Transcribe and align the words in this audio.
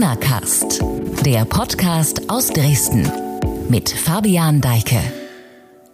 Corona 0.00 0.16
Cast, 0.16 0.82
der 1.26 1.44
Podcast 1.44 2.30
aus 2.30 2.48
Dresden 2.48 3.12
mit 3.68 3.90
Fabian 3.90 4.62
Deike. 4.62 4.98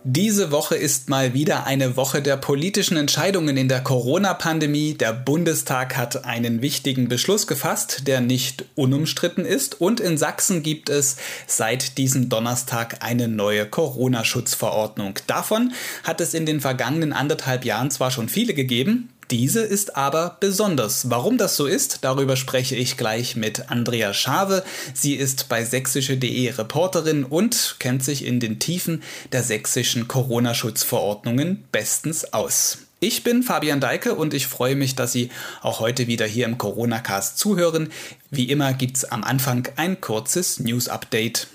Diese 0.05 0.53
Woche 0.53 0.77
ist 0.77 1.09
mal 1.09 1.35
wieder 1.35 1.67
eine 1.67 1.97
Woche 1.97 2.23
der 2.23 2.37
politischen 2.37 2.97
Entscheidungen 2.97 3.57
in 3.57 3.67
der 3.67 3.81
Corona-Pandemie. 3.81 4.95
Der 4.95 5.13
Bundestag 5.13 5.97
hat 5.97 6.25
einen 6.25 6.63
wichtigen 6.63 7.09
Beschluss 7.09 7.49
gefasst, 7.49 8.07
der 8.07 8.21
nicht 8.21 8.67
unumstritten 8.77 9.45
ist. 9.45 9.81
Und 9.81 9.99
in 9.99 10.17
Sachsen 10.17 10.63
gibt 10.63 10.89
es 10.89 11.17
seit 11.49 11.99
diesem 11.99 12.29
Donnerstag 12.29 12.99
eine 13.05 13.27
neue 13.27 13.67
Corona-Schutzverordnung. 13.67 15.19
Davon 15.27 15.73
hat 16.05 16.21
es 16.21 16.33
in 16.33 16.47
den 16.47 16.61
vergangenen 16.61 17.13
anderthalb 17.13 17.65
Jahren 17.65 17.91
zwar 17.91 18.13
schon 18.13 18.29
viele 18.29 18.55
gegeben, 18.55 19.09
diese 19.31 19.61
ist 19.61 19.97
aber 19.97 20.37
besonders. 20.41 21.11
Warum 21.11 21.39
das 21.39 21.57
so 21.57 21.67
ist, 21.67 21.99
darüber 22.03 22.37
spreche 22.37 22.77
ich 22.77 22.97
gleich 22.97 23.37
mit 23.37 23.71
Andrea 23.71 24.15
Schave. 24.15 24.65
Sie 24.95 25.15
ist 25.15 25.49
bei 25.49 25.65
sächsische.de 25.65 26.51
Reporterin 26.51 27.25
und 27.25 27.77
kennt 27.79 28.05
sich 28.05 28.25
in 28.25 28.41
den 28.41 28.59
Tiefen 28.59 29.03
der 29.33 29.43
sächsischen 29.43 30.07
Corona-Schutzverordnungen 30.07 31.65
bestens 31.73 32.33
aus. 32.33 32.79
Ich 32.99 33.25
bin 33.25 33.43
Fabian 33.43 33.81
Deike 33.81 34.15
und 34.15 34.33
ich 34.33 34.47
freue 34.47 34.75
mich, 34.75 34.95
dass 34.95 35.13
Sie 35.13 35.31
auch 35.61 35.81
heute 35.81 36.07
wieder 36.07 36.25
hier 36.25 36.47
im 36.47 36.57
Corona-Cast 36.57 37.39
zuhören. 37.39 37.91
Wie 38.31 38.51
immer 38.51 38.73
gibt 38.73 38.97
es 38.97 39.05
am 39.05 39.23
Anfang 39.23 39.69
ein 39.77 40.01
kurzes 40.01 40.61
News-Update. 40.61 41.49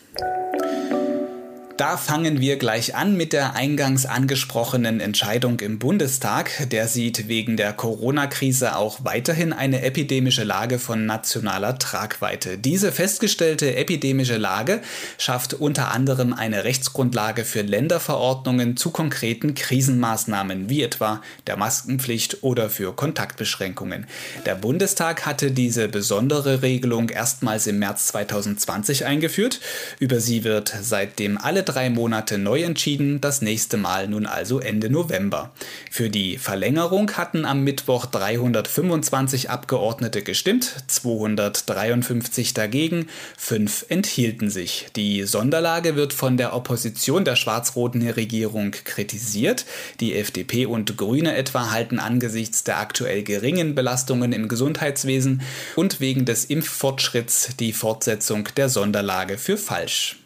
Da 1.78 1.96
fangen 1.98 2.42
wir 2.42 2.58
gleich 2.58 2.96
an 2.96 3.16
mit 3.16 3.34
der 3.34 3.56
eingangs 3.56 4.06
angesprochenen 4.06 5.00
Entscheidung 5.00 5.60
im 5.62 5.80
Bundestag. 5.80 6.70
Der 6.70 6.88
sieht 6.88 7.28
wegen 7.28 7.56
der 7.56 7.74
Corona-Krise 7.74 8.76
auch 8.76 9.00
weiterhin 9.04 9.54
eine 9.54 9.82
epidemische 9.82 10.44
Lage 10.44 10.80
von 10.80 11.06
nationaler 11.06 11.80
Tragweite. 11.80 12.58
Diese 12.58 12.92
festgestellte 12.92 13.76
epidemische 13.76 14.38
Lage 14.38 14.82
schafft 15.18 15.54
unter 15.54 15.92
anderem 15.92 16.34
eine 16.34 16.66
Rechtsgrundlage 16.66 17.46
für 17.46 17.62
Länderverordnungen 17.62 18.76
zu 18.76 18.92
konkreten 18.92 19.56
Krisenmaßnahmen, 19.56 20.70
wie 20.70 20.84
etwa 20.84 21.22
der 21.48 21.58
Maskenpflicht 21.58 22.44
oder 22.44 22.70
für 22.70 22.94
Kontaktbeschränkungen. 22.94 24.08
Der 24.46 24.56
Bundestag 24.56 25.26
hatte 25.26 25.52
diese 25.52 25.88
besondere 25.88 26.62
Regelung 26.62 27.10
erstmals 27.10 27.66
im 27.66 27.80
März 27.80 28.08
2020 28.08 29.06
eingeführt. 29.06 29.62
Über 30.00 30.20
sie 30.20 30.44
wird 30.44 30.74
seitdem 30.82 31.38
alle 31.38 31.61
drei 31.62 31.90
Monate 31.90 32.38
neu 32.38 32.64
entschieden, 32.64 33.22
das 33.22 33.42
nächste 33.42 33.78
Mal 33.78 34.08
nun 34.08 34.26
also 34.26 34.60
Ende 34.60 34.90
November. 34.90 35.52
Für 35.90 36.10
die 36.10 36.38
Verlängerung 36.38 37.12
hatten 37.12 37.46
am 37.46 37.64
Mittwoch 37.64 38.06
325 38.06 39.50
Abgeordnete 39.50 40.22
gestimmt, 40.22 40.76
253 40.88 42.54
dagegen, 42.54 43.08
5 43.38 43.86
enthielten 43.90 44.50
sich. 44.50 44.88
Die 44.96 45.24
Sonderlage 45.24 45.96
wird 45.96 46.14
von 46.14 46.38
der 46.38 46.56
Opposition 46.56 47.26
der 47.26 47.36
schwarz-roten 47.36 48.08
Regierung 48.08 48.72
kritisiert. 48.72 49.66
Die 50.00 50.16
FDP 50.16 50.66
und 50.66 50.98
Grüne 50.98 51.36
etwa 51.36 51.72
halten 51.72 52.00
angesichts 52.00 52.64
der 52.64 52.80
aktuell 52.80 53.24
geringen 53.24 53.76
Belastungen 53.76 54.34
im 54.34 54.48
Gesundheitswesen 54.48 55.42
und 55.76 56.00
wegen 56.00 56.26
des 56.26 56.46
Impffortschritts 56.46 57.50
die 57.60 57.74
Fortsetzung 57.74 58.48
der 58.56 58.70
Sonderlage 58.70 59.38
für 59.38 59.58
falsch. 59.58 60.21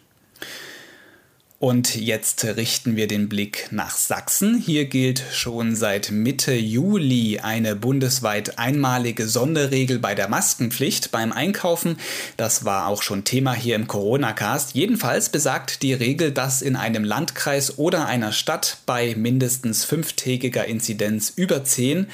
Und 1.58 1.96
jetzt 1.96 2.44
richten 2.44 2.96
wir 2.96 3.08
den 3.08 3.30
Blick 3.30 3.68
nach 3.70 3.96
Sachsen. 3.96 4.58
Hier 4.58 4.84
gilt 4.84 5.22
schon 5.32 5.74
seit 5.74 6.10
Mitte 6.10 6.52
Juli 6.52 7.38
eine 7.38 7.74
bundesweit 7.74 8.58
einmalige 8.58 9.26
Sonderregel 9.26 9.98
bei 9.98 10.14
der 10.14 10.28
Maskenpflicht 10.28 11.12
beim 11.12 11.32
Einkaufen. 11.32 11.96
Das 12.36 12.66
war 12.66 12.88
auch 12.88 13.00
schon 13.00 13.24
Thema 13.24 13.54
hier 13.54 13.74
im 13.74 13.86
Corona-Cast. 13.86 14.74
Jedenfalls 14.74 15.30
besagt 15.30 15.82
die 15.82 15.94
Regel, 15.94 16.30
dass 16.30 16.60
in 16.60 16.76
einem 16.76 17.04
Landkreis 17.04 17.78
oder 17.78 18.04
einer 18.04 18.32
Stadt 18.32 18.76
bei 18.84 19.14
mindestens 19.16 19.86
fünftägiger 19.86 20.66
Inzidenz 20.66 21.32
über 21.36 21.64
10 21.64 22.08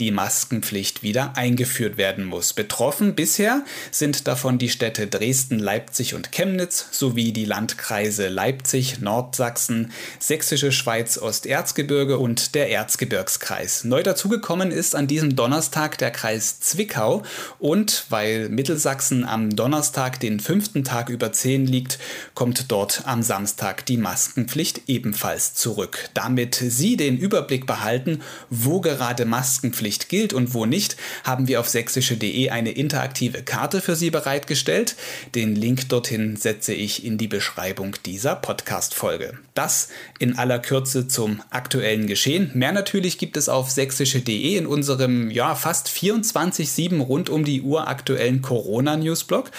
die 0.00 0.10
Maskenpflicht 0.10 1.02
wieder 1.02 1.36
eingeführt 1.36 1.98
werden 1.98 2.24
muss. 2.24 2.54
Betroffen 2.54 3.14
bisher 3.14 3.62
sind 3.90 4.26
davon 4.26 4.56
die 4.56 4.70
Städte 4.70 5.06
Dresden, 5.06 5.58
Leipzig 5.58 6.14
und 6.14 6.32
Chemnitz 6.32 6.86
sowie 6.92 7.32
die 7.32 7.44
Landkreise 7.44 8.28
Leipzig, 8.28 8.85
Österreich, 8.86 9.00
Nordsachsen, 9.00 9.92
Sächsische 10.18 10.72
Schweiz, 10.72 11.18
Osterzgebirge 11.18 12.18
und 12.18 12.54
der 12.54 12.70
Erzgebirgskreis. 12.70 13.84
Neu 13.84 14.02
dazugekommen 14.02 14.70
ist 14.70 14.94
an 14.94 15.06
diesem 15.06 15.36
Donnerstag 15.36 15.98
der 15.98 16.10
Kreis 16.10 16.60
Zwickau 16.60 17.22
und 17.58 18.04
weil 18.08 18.48
Mittelsachsen 18.48 19.24
am 19.24 19.54
Donnerstag 19.54 20.20
den 20.20 20.40
fünften 20.40 20.84
Tag 20.84 21.08
über 21.08 21.32
10 21.32 21.66
liegt, 21.66 21.98
kommt 22.34 22.70
dort 22.70 23.02
am 23.06 23.22
Samstag 23.22 23.86
die 23.86 23.96
Maskenpflicht 23.96 24.82
ebenfalls 24.86 25.54
zurück. 25.54 26.10
Damit 26.14 26.54
Sie 26.54 26.96
den 26.96 27.18
Überblick 27.18 27.66
behalten, 27.66 28.22
wo 28.50 28.80
gerade 28.80 29.24
Maskenpflicht 29.24 30.08
gilt 30.08 30.32
und 30.32 30.54
wo 30.54 30.66
nicht, 30.66 30.96
haben 31.24 31.48
wir 31.48 31.60
auf 31.60 31.68
sächsische.de 31.68 32.50
eine 32.50 32.70
interaktive 32.70 33.42
Karte 33.42 33.80
für 33.80 33.96
Sie 33.96 34.10
bereitgestellt. 34.10 34.96
Den 35.34 35.56
Link 35.56 35.88
dorthin 35.88 36.36
setze 36.36 36.74
ich 36.74 37.04
in 37.04 37.18
die 37.18 37.28
Beschreibung 37.28 37.96
dieser 38.04 38.36
Podcast. 38.36 38.75
Podcast-Folge. 38.76 39.38
Das 39.54 39.88
in 40.18 40.36
aller 40.36 40.58
Kürze 40.58 41.08
zum 41.08 41.40
aktuellen 41.50 42.06
Geschehen. 42.06 42.50
Mehr 42.54 42.72
natürlich 42.72 43.16
gibt 43.16 43.36
es 43.36 43.48
auf 43.48 43.70
sächsische.de 43.70 44.56
in 44.56 44.66
unserem 44.66 45.30
ja 45.30 45.54
fast 45.54 45.88
24-7 45.88 47.00
rund 47.00 47.30
um 47.30 47.44
die 47.44 47.62
Uhr 47.62 47.88
aktuellen 47.88 48.42
Corona-Newsblog. 48.42 49.50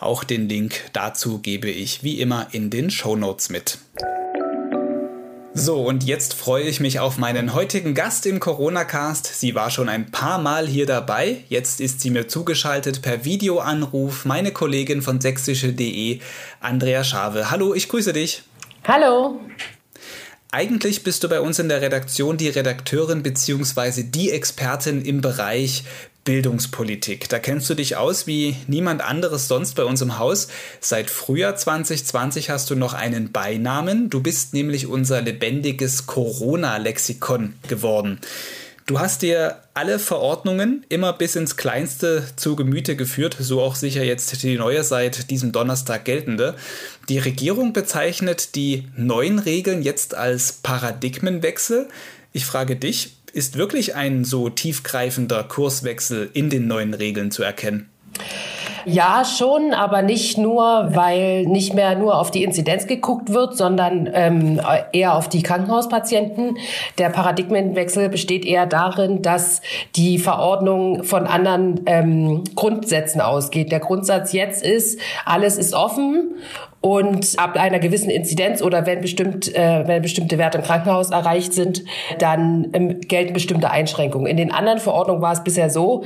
Auch 0.00 0.24
den 0.24 0.48
Link 0.48 0.80
dazu 0.92 1.38
gebe 1.38 1.70
ich 1.70 2.02
wie 2.02 2.20
immer 2.20 2.48
in 2.50 2.70
den 2.70 2.90
Show 2.90 3.14
Notes 3.14 3.48
mit. 3.48 3.78
So, 5.56 5.86
und 5.86 6.02
jetzt 6.02 6.34
freue 6.34 6.64
ich 6.64 6.80
mich 6.80 6.98
auf 6.98 7.16
meinen 7.16 7.54
heutigen 7.54 7.94
Gast 7.94 8.26
im 8.26 8.40
Corona-Cast. 8.40 9.38
Sie 9.38 9.54
war 9.54 9.70
schon 9.70 9.88
ein 9.88 10.10
paar 10.10 10.38
Mal 10.38 10.66
hier 10.66 10.84
dabei. 10.84 11.44
Jetzt 11.48 11.80
ist 11.80 12.00
sie 12.00 12.10
mir 12.10 12.26
zugeschaltet 12.26 13.02
per 13.02 13.24
Videoanruf. 13.24 14.24
Meine 14.24 14.50
Kollegin 14.50 15.00
von 15.00 15.20
sächsische.de, 15.20 16.18
Andrea 16.58 17.04
Schave. 17.04 17.52
Hallo, 17.52 17.72
ich 17.72 17.88
grüße 17.88 18.12
dich. 18.12 18.42
Hallo. 18.86 19.40
Eigentlich 20.50 21.02
bist 21.04 21.24
du 21.24 21.28
bei 21.30 21.40
uns 21.40 21.58
in 21.58 21.70
der 21.70 21.80
Redaktion 21.80 22.36
die 22.36 22.50
Redakteurin 22.50 23.22
bzw. 23.22 24.02
die 24.02 24.30
Expertin 24.30 25.02
im 25.02 25.22
Bereich 25.22 25.84
Bildungspolitik. 26.24 27.30
Da 27.30 27.38
kennst 27.38 27.70
du 27.70 27.74
dich 27.74 27.96
aus 27.96 28.26
wie 28.26 28.56
niemand 28.66 29.02
anderes 29.02 29.48
sonst 29.48 29.74
bei 29.74 29.84
uns 29.84 30.02
im 30.02 30.18
Haus. 30.18 30.48
Seit 30.80 31.08
Frühjahr 31.08 31.56
2020 31.56 32.50
hast 32.50 32.68
du 32.68 32.76
noch 32.76 32.92
einen 32.92 33.32
Beinamen. 33.32 34.10
Du 34.10 34.20
bist 34.20 34.52
nämlich 34.52 34.86
unser 34.86 35.22
lebendiges 35.22 36.06
Corona-Lexikon 36.06 37.54
geworden. 37.66 38.20
Du 38.86 38.98
hast 38.98 39.22
dir 39.22 39.62
alle 39.72 39.98
Verordnungen 39.98 40.84
immer 40.90 41.14
bis 41.14 41.36
ins 41.36 41.56
Kleinste 41.56 42.22
zu 42.36 42.54
Gemüte 42.54 42.96
geführt, 42.96 43.34
so 43.40 43.62
auch 43.62 43.76
sicher 43.76 44.04
jetzt 44.04 44.42
die 44.42 44.58
neue 44.58 44.84
seit 44.84 45.30
diesem 45.30 45.52
Donnerstag 45.52 46.04
geltende. 46.04 46.54
Die 47.08 47.18
Regierung 47.18 47.72
bezeichnet 47.72 48.54
die 48.56 48.86
neuen 48.94 49.38
Regeln 49.38 49.82
jetzt 49.82 50.14
als 50.14 50.52
Paradigmenwechsel. 50.52 51.88
Ich 52.34 52.44
frage 52.44 52.76
dich, 52.76 53.16
ist 53.32 53.56
wirklich 53.56 53.94
ein 53.94 54.22
so 54.26 54.50
tiefgreifender 54.50 55.44
Kurswechsel 55.44 56.28
in 56.34 56.50
den 56.50 56.66
neuen 56.66 56.92
Regeln 56.92 57.30
zu 57.30 57.42
erkennen? 57.42 57.88
Ja, 58.86 59.24
schon, 59.24 59.72
aber 59.72 60.02
nicht 60.02 60.36
nur, 60.36 60.90
weil 60.92 61.46
nicht 61.46 61.74
mehr 61.74 61.96
nur 61.96 62.18
auf 62.18 62.30
die 62.30 62.44
Inzidenz 62.44 62.86
geguckt 62.86 63.32
wird, 63.32 63.56
sondern 63.56 64.10
ähm, 64.12 64.60
eher 64.92 65.14
auf 65.14 65.28
die 65.28 65.42
Krankenhauspatienten. 65.42 66.58
Der 66.98 67.08
Paradigmenwechsel 67.08 68.08
besteht 68.08 68.44
eher 68.44 68.66
darin, 68.66 69.22
dass 69.22 69.62
die 69.96 70.18
Verordnung 70.18 71.04
von 71.04 71.26
anderen 71.26 71.80
ähm, 71.86 72.44
Grundsätzen 72.54 73.20
ausgeht. 73.20 73.72
Der 73.72 73.80
Grundsatz 73.80 74.32
jetzt 74.32 74.62
ist, 74.62 75.00
alles 75.24 75.56
ist 75.56 75.74
offen 75.74 76.34
und 76.80 77.38
ab 77.38 77.56
einer 77.56 77.78
gewissen 77.78 78.10
Inzidenz 78.10 78.60
oder 78.60 78.84
wenn 78.84 79.00
bestimmt, 79.00 79.54
äh, 79.54 79.86
wenn 79.86 80.02
bestimmte 80.02 80.36
Werte 80.36 80.58
im 80.58 80.64
Krankenhaus 80.64 81.10
erreicht 81.10 81.54
sind, 81.54 81.82
dann 82.18 82.68
ähm, 82.74 83.00
gelten 83.00 83.32
bestimmte 83.32 83.70
Einschränkungen. 83.70 84.26
In 84.26 84.36
den 84.36 84.52
anderen 84.52 84.78
Verordnungen 84.78 85.22
war 85.22 85.32
es 85.32 85.42
bisher 85.42 85.70
so, 85.70 86.04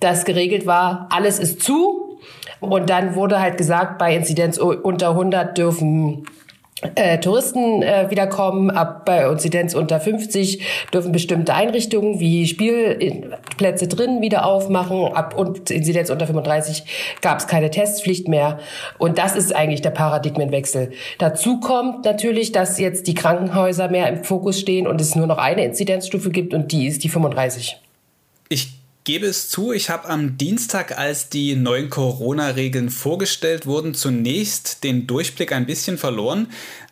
dass 0.00 0.26
geregelt 0.26 0.66
war, 0.66 1.08
alles 1.10 1.38
ist 1.38 1.62
zu 1.62 2.07
und 2.60 2.90
dann 2.90 3.14
wurde 3.14 3.40
halt 3.40 3.56
gesagt, 3.56 3.98
bei 3.98 4.14
Inzidenz 4.14 4.58
unter 4.58 5.10
100 5.10 5.56
dürfen 5.56 6.24
äh, 6.94 7.18
Touristen 7.18 7.82
äh, 7.82 8.08
wiederkommen. 8.10 8.70
Ab 8.70 9.04
bei 9.04 9.28
Inzidenz 9.28 9.74
unter 9.74 9.98
50 9.98 10.62
dürfen 10.92 11.10
bestimmte 11.10 11.54
Einrichtungen 11.54 12.20
wie 12.20 12.46
Spielplätze 12.46 13.88
drin 13.88 14.20
wieder 14.20 14.46
aufmachen. 14.46 15.06
Ab 15.12 15.36
und 15.36 15.70
Inzidenz 15.70 16.10
unter 16.10 16.26
35 16.26 17.18
gab 17.20 17.38
es 17.38 17.48
keine 17.48 17.70
Testpflicht 17.70 18.28
mehr. 18.28 18.58
Und 18.98 19.18
das 19.18 19.34
ist 19.34 19.54
eigentlich 19.54 19.82
der 19.82 19.90
Paradigmenwechsel. 19.90 20.92
Dazu 21.18 21.58
kommt 21.58 22.04
natürlich, 22.04 22.52
dass 22.52 22.78
jetzt 22.78 23.08
die 23.08 23.14
Krankenhäuser 23.14 23.88
mehr 23.88 24.08
im 24.08 24.22
Fokus 24.22 24.60
stehen 24.60 24.86
und 24.86 25.00
es 25.00 25.16
nur 25.16 25.26
noch 25.26 25.38
eine 25.38 25.64
Inzidenzstufe 25.64 26.30
gibt 26.30 26.54
und 26.54 26.70
die 26.70 26.86
ist 26.86 27.02
die 27.02 27.08
35. 27.08 27.80
Ich 28.48 28.77
gebe 29.08 29.26
es 29.26 29.48
zu, 29.48 29.72
ich 29.72 29.88
habe 29.88 30.06
am 30.10 30.36
Dienstag, 30.36 30.98
als 30.98 31.30
die 31.30 31.56
neuen 31.56 31.88
Corona-Regeln 31.88 32.90
vorgestellt 32.90 33.64
wurden, 33.64 33.94
zunächst 33.94 34.84
den 34.84 35.06
Durchblick 35.06 35.50
ein 35.50 35.64
bisschen 35.64 35.96
verloren. 35.96 36.48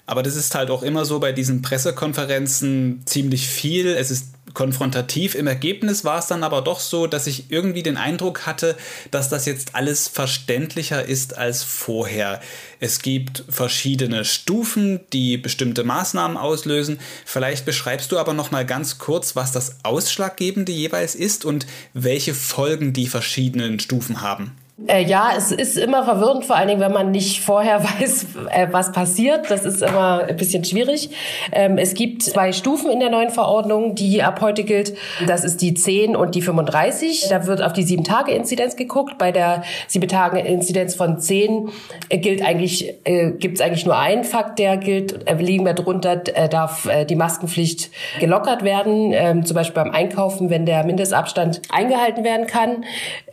Aber 0.07 0.23
das 0.23 0.35
ist 0.35 0.55
halt 0.55 0.71
auch 0.71 0.83
immer 0.83 1.05
so 1.05 1.21
bei 1.21 1.33
diesen 1.33 1.61
Pressekonferenzen 1.61 3.03
ziemlich 3.05 3.47
viel. 3.49 3.89
Es 3.89 4.11
ist 4.11 4.29
konfrontativ. 4.57 5.37
Im 5.37 5.47
Ergebnis 5.47 6.05
war 6.05 6.19
es 6.19 6.27
dann 6.27 6.43
aber 6.43 6.63
doch 6.63 6.81
so, 6.81 7.07
dass 7.07 7.29
ich 7.29 7.53
irgendwie 7.53 7.85
den 7.85 7.97
Eindruck 7.97 8.47
hatte, 8.47 8.75
dass 9.13 9.29
das 9.29 9.45
jetzt 9.45 9.77
alles 9.77 10.09
verständlicher 10.09 11.05
ist 11.05 11.37
als 11.37 11.63
vorher. 11.63 12.41
Es 12.81 13.03
gibt 13.03 13.45
verschiedene 13.49 14.25
Stufen, 14.25 15.01
die 15.13 15.37
bestimmte 15.37 15.85
Maßnahmen 15.85 16.37
auslösen. 16.37 16.99
Vielleicht 17.25 17.65
beschreibst 17.65 18.11
du 18.11 18.19
aber 18.19 18.33
noch 18.33 18.51
mal 18.51 18.67
ganz 18.67 18.99
kurz, 18.99 19.37
was 19.37 19.53
das 19.53 19.77
Ausschlaggebende 19.85 20.73
jeweils 20.73 21.15
ist 21.15 21.45
und 21.45 21.67
welche 21.93 22.35
Folgen 22.35 22.93
die 22.95 23.07
verschiedenen 23.07 23.79
Stufen 23.79 24.23
haben. 24.23 24.57
Äh, 24.89 25.05
ja, 25.05 25.31
es 25.35 25.53
ist 25.53 25.79
immer 25.79 26.05
verwirrend, 26.05 26.45
vor 26.45 26.55
allen 26.55 26.69
Dingen, 26.69 26.81
wenn 26.81 26.93
man 26.93 27.11
nicht 27.11 27.41
vorher 27.41 27.83
weiß, 28.01 28.27
äh, 28.51 28.67
was 28.73 28.93
passiert. 28.93 29.51
Das 29.51 29.65
ist 29.65 29.83
immer 29.83 30.25
ein 30.29 30.37
bisschen 30.37 30.65
schwierig. 30.65 31.09
Ähm, 31.51 31.79
es 31.79 31.95
gibt 31.95 32.23
zwei 32.23 32.53
Stufen 32.53 32.91
in 32.91 33.01
der 33.01 33.09
neuen 33.09 33.31
Verordnung, 33.31 33.95
die 33.95 34.23
ab 34.23 34.43
heute 34.43 34.65
gilt. 34.65 34.93
Das 35.27 35.45
ist 35.45 35.63
die 35.63 35.73
10 35.73 36.15
und 36.15 36.35
die 36.35 36.43
35. 36.43 37.29
Da 37.31 37.47
wird 37.47 37.63
auf 37.63 37.73
die 37.73 37.85
7-Tage-Inzidenz 37.85 38.77
geguckt. 38.77 39.17
Bei 39.17 39.33
der 39.33 39.63
7-Tage-Inzidenz 39.89 40.95
von 40.95 41.19
10 41.19 41.71
äh, 42.11 42.19
gilt 42.19 42.45
eigentlich, 42.45 42.93
äh, 43.05 43.31
gibt 43.31 43.57
es 43.59 43.65
eigentlich 43.65 43.87
nur 43.87 43.97
einen 43.97 44.25
Fakt, 44.25 44.59
der 44.59 44.77
gilt. 44.77 45.27
Äh, 45.27 45.37
liegen 45.37 45.65
wir 45.65 45.73
drunter, 45.73 46.21
äh, 46.35 46.51
darf 46.51 46.87
die 47.09 47.17
Maskenpflicht 47.17 47.91
gelockert 48.21 48.63
werden. 48.63 49.13
Ähm, 49.15 49.47
zum 49.47 49.55
Beispiel 49.55 49.83
beim 49.83 49.93
Einkaufen, 49.93 50.51
wenn 50.51 50.67
der 50.67 50.85
Mindestabstand 50.85 51.63
eingehalten 51.71 52.25
werden 52.25 52.47
kann. 52.47 52.85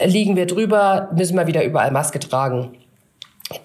Liegen 0.03 0.37
wir 0.37 0.45
drüber, 0.45 1.09
müssen 1.13 1.32
müssen 1.33 1.47
wir 1.47 1.47
wieder 1.47 1.63
überall 1.63 1.91
Maske 1.91 2.19
tragen. 2.19 2.77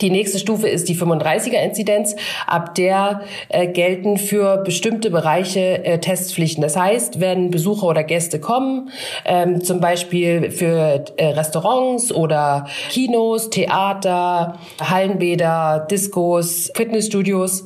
Die 0.00 0.11
nächste 0.11 0.38
Stufe 0.38 0.69
ist 0.69 0.88
die 0.88 0.97
35er-Inzidenz, 0.97 2.17
ab 2.47 2.75
der 2.75 3.23
äh, 3.49 3.69
gelten 3.69 4.19
für 4.19 4.59
bestimmte 4.59 5.11
Bereiche 5.11 5.85
äh, 5.85 5.99
Testpflichten. 5.99 6.62
Das 6.62 6.76
heißt, 6.76 7.20
wenn 7.20 7.50
Besucher 7.50 7.87
oder 7.87 8.03
Gäste 8.03 8.41
kommen, 8.41 8.91
ähm, 9.25 9.62
zum 9.62 9.81
Beispiel 9.81 10.50
für 10.50 11.05
äh, 11.17 11.26
Restaurants 11.26 12.12
oder 12.12 12.67
Kinos, 12.91 13.50
Theater, 13.50 14.59
Hallenbäder, 14.81 15.87
Diskos, 15.91 16.73
Fitnessstudios, 16.75 17.65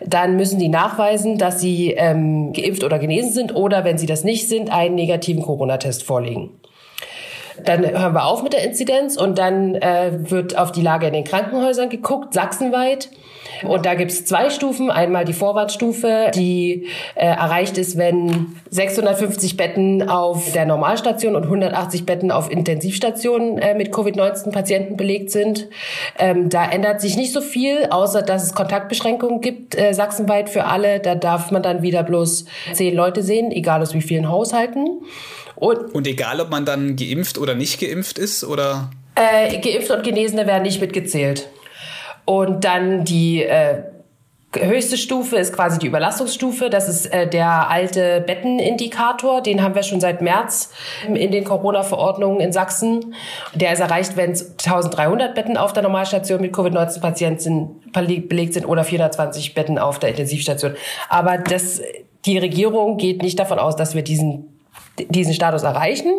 dann 0.00 0.36
müssen 0.36 0.58
die 0.58 0.68
nachweisen, 0.68 1.38
dass 1.38 1.60
sie 1.60 1.92
ähm, 1.92 2.52
geimpft 2.52 2.84
oder 2.84 2.98
genesen 2.98 3.32
sind 3.32 3.54
oder, 3.54 3.84
wenn 3.84 3.98
sie 3.98 4.06
das 4.06 4.24
nicht 4.24 4.48
sind, 4.48 4.72
einen 4.72 4.94
negativen 4.94 5.42
Corona-Test 5.42 6.04
vorlegen. 6.04 6.50
Dann 7.64 7.84
hören 7.86 8.14
wir 8.14 8.24
auf 8.24 8.42
mit 8.42 8.52
der 8.52 8.64
Inzidenz 8.64 9.16
und 9.16 9.38
dann 9.38 9.74
äh, 9.76 10.12
wird 10.30 10.56
auf 10.58 10.72
die 10.72 10.82
Lage 10.82 11.06
in 11.06 11.12
den 11.12 11.24
Krankenhäusern 11.24 11.88
geguckt, 11.88 12.34
sachsenweit. 12.34 13.08
Und 13.62 13.86
da 13.86 13.94
gibt's 13.94 14.24
zwei 14.24 14.50
Stufen. 14.50 14.90
Einmal 14.90 15.24
die 15.24 15.32
Vorwärtsstufe, 15.32 16.30
die 16.34 16.86
äh, 17.14 17.26
erreicht 17.26 17.78
ist, 17.78 17.98
wenn 17.98 18.56
650 18.70 19.56
Betten 19.56 20.08
auf 20.08 20.52
der 20.52 20.66
Normalstation 20.66 21.36
und 21.36 21.44
180 21.44 22.06
Betten 22.06 22.30
auf 22.30 22.50
Intensivstationen 22.50 23.58
äh, 23.58 23.74
mit 23.74 23.92
Covid-19-Patienten 23.92 24.96
belegt 24.96 25.30
sind. 25.30 25.68
Ähm, 26.18 26.48
da 26.48 26.70
ändert 26.70 27.00
sich 27.00 27.16
nicht 27.16 27.32
so 27.32 27.40
viel, 27.40 27.86
außer 27.90 28.22
dass 28.22 28.44
es 28.44 28.54
Kontaktbeschränkungen 28.54 29.40
gibt, 29.40 29.78
äh, 29.78 29.92
sachsenweit 29.92 30.48
für 30.48 30.64
alle. 30.64 31.00
Da 31.00 31.14
darf 31.14 31.50
man 31.50 31.62
dann 31.62 31.82
wieder 31.82 32.02
bloß 32.02 32.46
zehn 32.72 32.94
Leute 32.94 33.22
sehen, 33.22 33.50
egal 33.50 33.82
aus 33.82 33.94
wie 33.94 34.02
vielen 34.02 34.28
Haushalten. 34.28 35.00
Und, 35.60 35.94
und 35.94 36.06
egal, 36.06 36.40
ob 36.40 36.50
man 36.50 36.64
dann 36.64 36.96
geimpft 36.96 37.38
oder 37.38 37.54
nicht 37.54 37.80
geimpft 37.80 38.18
ist, 38.18 38.44
oder? 38.44 38.90
Äh, 39.14 39.58
geimpft 39.58 39.90
und 39.90 40.02
Genesene 40.02 40.46
werden 40.46 40.62
nicht 40.62 40.80
mitgezählt. 40.80 41.48
Und 42.24 42.64
dann 42.64 43.04
die 43.04 43.42
äh, 43.42 43.82
höchste 44.58 44.96
Stufe 44.96 45.36
ist 45.36 45.52
quasi 45.52 45.78
die 45.78 45.86
Überlastungsstufe. 45.86 46.70
Das 46.70 46.88
ist 46.88 47.12
äh, 47.12 47.28
der 47.28 47.68
alte 47.68 48.22
Bettenindikator. 48.26 49.42
Den 49.42 49.62
haben 49.62 49.74
wir 49.74 49.82
schon 49.82 50.00
seit 50.00 50.22
März 50.22 50.72
in 51.06 51.30
den 51.30 51.44
Corona-Verordnungen 51.44 52.40
in 52.40 52.52
Sachsen. 52.52 53.14
Der 53.54 53.74
ist 53.74 53.80
erreicht, 53.80 54.16
wenn 54.16 54.30
1300 54.30 55.34
Betten 55.34 55.58
auf 55.58 55.74
der 55.74 55.82
Normalstation 55.82 56.40
mit 56.40 56.54
Covid-19-Patienten 56.54 57.82
belegt 57.92 58.54
sind 58.54 58.64
oder 58.64 58.84
420 58.84 59.52
Betten 59.52 59.78
auf 59.78 59.98
der 59.98 60.08
Intensivstation. 60.08 60.74
Aber 61.10 61.36
das, 61.36 61.82
die 62.24 62.38
Regierung 62.38 62.96
geht 62.96 63.22
nicht 63.22 63.38
davon 63.38 63.58
aus, 63.58 63.76
dass 63.76 63.94
wir 63.94 64.02
diesen 64.02 64.49
diesen 65.08 65.34
Status 65.34 65.62
erreichen. 65.62 66.12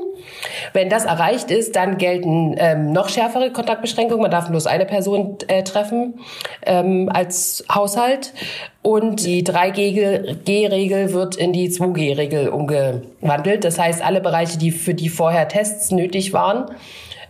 Wenn 0.74 0.90
das 0.90 1.06
erreicht 1.06 1.52
ist, 1.52 1.76
dann 1.76 1.98
gelten 1.98 2.56
ähm, 2.58 2.92
noch 2.92 3.10
schärfere 3.10 3.52
Kontaktbeschränkungen. 3.52 4.22
Man 4.22 4.32
darf 4.32 4.50
bloß 4.50 4.68
eine 4.68 4.86
Person 4.86 5.38
äh, 5.48 5.64
treffen 5.64 6.20
ähm, 6.66 7.10
als 7.12 7.66
Haushalt. 7.74 8.34
Und 8.82 9.26
die 9.26 9.44
3G-Regel 9.44 11.14
wird 11.14 11.36
in 11.36 11.54
die 11.54 11.70
2G-Regel 11.70 12.50
umgewandelt. 12.50 13.64
Das 13.64 13.78
heißt, 13.78 14.04
alle 14.04 14.22
Bereiche, 14.22 14.58
die 14.58 14.72
für 14.72 14.94
die 14.94 15.10
vorher 15.10 15.48
Tests 15.48 15.92
nötig 15.92 16.34
waren 16.34 16.66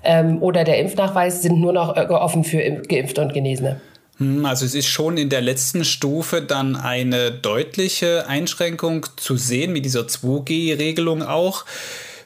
ähm, 0.03 0.41
oder 0.41 0.63
der 0.63 0.79
Impfnachweis, 0.79 1.41
sind 1.41 1.59
nur 1.59 1.73
noch 1.73 1.97
äh, 1.97 2.05
offen 2.07 2.43
für 2.43 2.59
Geimpfte 2.59 3.21
und 3.21 3.33
Genesene. 3.33 3.81
Hm, 4.17 4.45
also 4.45 4.65
es 4.65 4.75
ist 4.75 4.87
schon 4.87 5.17
in 5.17 5.29
der 5.29 5.41
letzten 5.41 5.85
Stufe 5.85 6.41
dann 6.41 6.75
eine 6.75 7.31
deutliche 7.31 8.27
Einschränkung 8.27 9.05
zu 9.15 9.37
sehen, 9.37 9.73
mit 9.73 9.85
dieser 9.85 10.01
2G-Regelung 10.01 11.23
auch. 11.23 11.65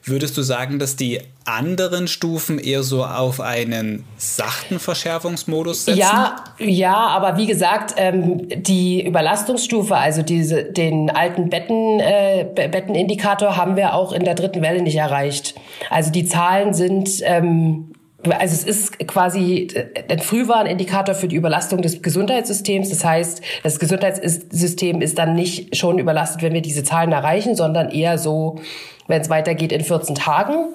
Würdest 0.08 0.38
du 0.38 0.44
sagen, 0.44 0.78
dass 0.78 0.96
die 0.96 1.20
anderen 1.46 2.08
Stufen 2.08 2.60
eher 2.60 2.84
so 2.84 3.04
auf 3.04 3.42
einen 3.42 4.04
sachten 4.18 4.78
Verschärfungsmodus 4.78 5.86
setzen? 5.86 5.98
Ja, 5.98 6.36
ja, 6.60 6.96
aber 6.96 7.38
wie 7.38 7.48
gesagt, 7.48 7.96
ähm, 7.98 8.48
die 8.48 9.04
Überlastungsstufe, 9.04 9.98
also 9.98 10.22
diese, 10.22 10.64
den 10.64 11.10
alten 11.10 11.50
Betten, 11.50 12.00
äh, 12.00 12.46
Bettenindikator, 12.54 13.58
haben 13.58 13.78
wir 13.78 13.96
auch 13.96 14.12
in 14.12 14.24
der 14.24 14.36
dritten 14.36 14.62
Welle 14.62 14.84
nicht 14.84 14.98
erreicht. 14.98 15.56
Also 15.90 16.12
die 16.12 16.28
Zahlen 16.28 16.76
sind 16.76 17.10
ähm, 17.24 17.95
also 18.34 18.54
es 18.54 18.64
ist 18.64 19.08
quasi 19.08 19.68
ein 20.10 20.20
Frühwarnindikator 20.20 21.16
für 21.16 21.28
die 21.28 21.36
Überlastung 21.36 21.82
des 21.82 22.02
Gesundheitssystems. 22.02 22.90
Das 22.90 23.04
heißt, 23.04 23.42
das 23.64 23.80
Gesundheitssystem 23.80 25.02
ist 25.02 25.18
dann 25.18 25.36
nicht 25.36 25.76
schon 25.76 26.00
überlastet, 26.00 26.42
wenn 26.42 26.54
wir 26.54 26.62
diese 26.62 26.84
Zahlen 26.84 27.12
erreichen, 27.12 27.56
sondern 27.56 27.90
eher 27.90 28.18
so, 28.18 28.60
wenn 29.08 29.22
es 29.22 29.30
weitergeht 29.30 29.72
in 29.72 29.82
14 29.82 30.16
Tagen. 30.16 30.74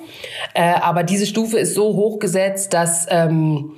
Äh, 0.55 0.75
aber 0.81 1.02
diese 1.02 1.26
Stufe 1.26 1.58
ist 1.58 1.75
so 1.75 1.94
hoch 1.94 2.19
gesetzt, 2.19 2.75
dass 2.75 3.06
ähm, 3.11 3.73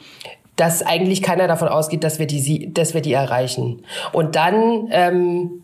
dass 0.57 0.83
eigentlich 0.83 1.23
keiner 1.23 1.49
davon 1.49 1.69
ausgeht, 1.69 2.05
dass 2.05 2.19
wir 2.19 2.27
die, 2.27 2.73
dass 2.73 2.95
wir 2.95 3.01
die 3.01 3.15
erreichen. 3.15 3.85
Und 4.13 4.37
dann 4.37 4.89
ähm, 4.91 5.63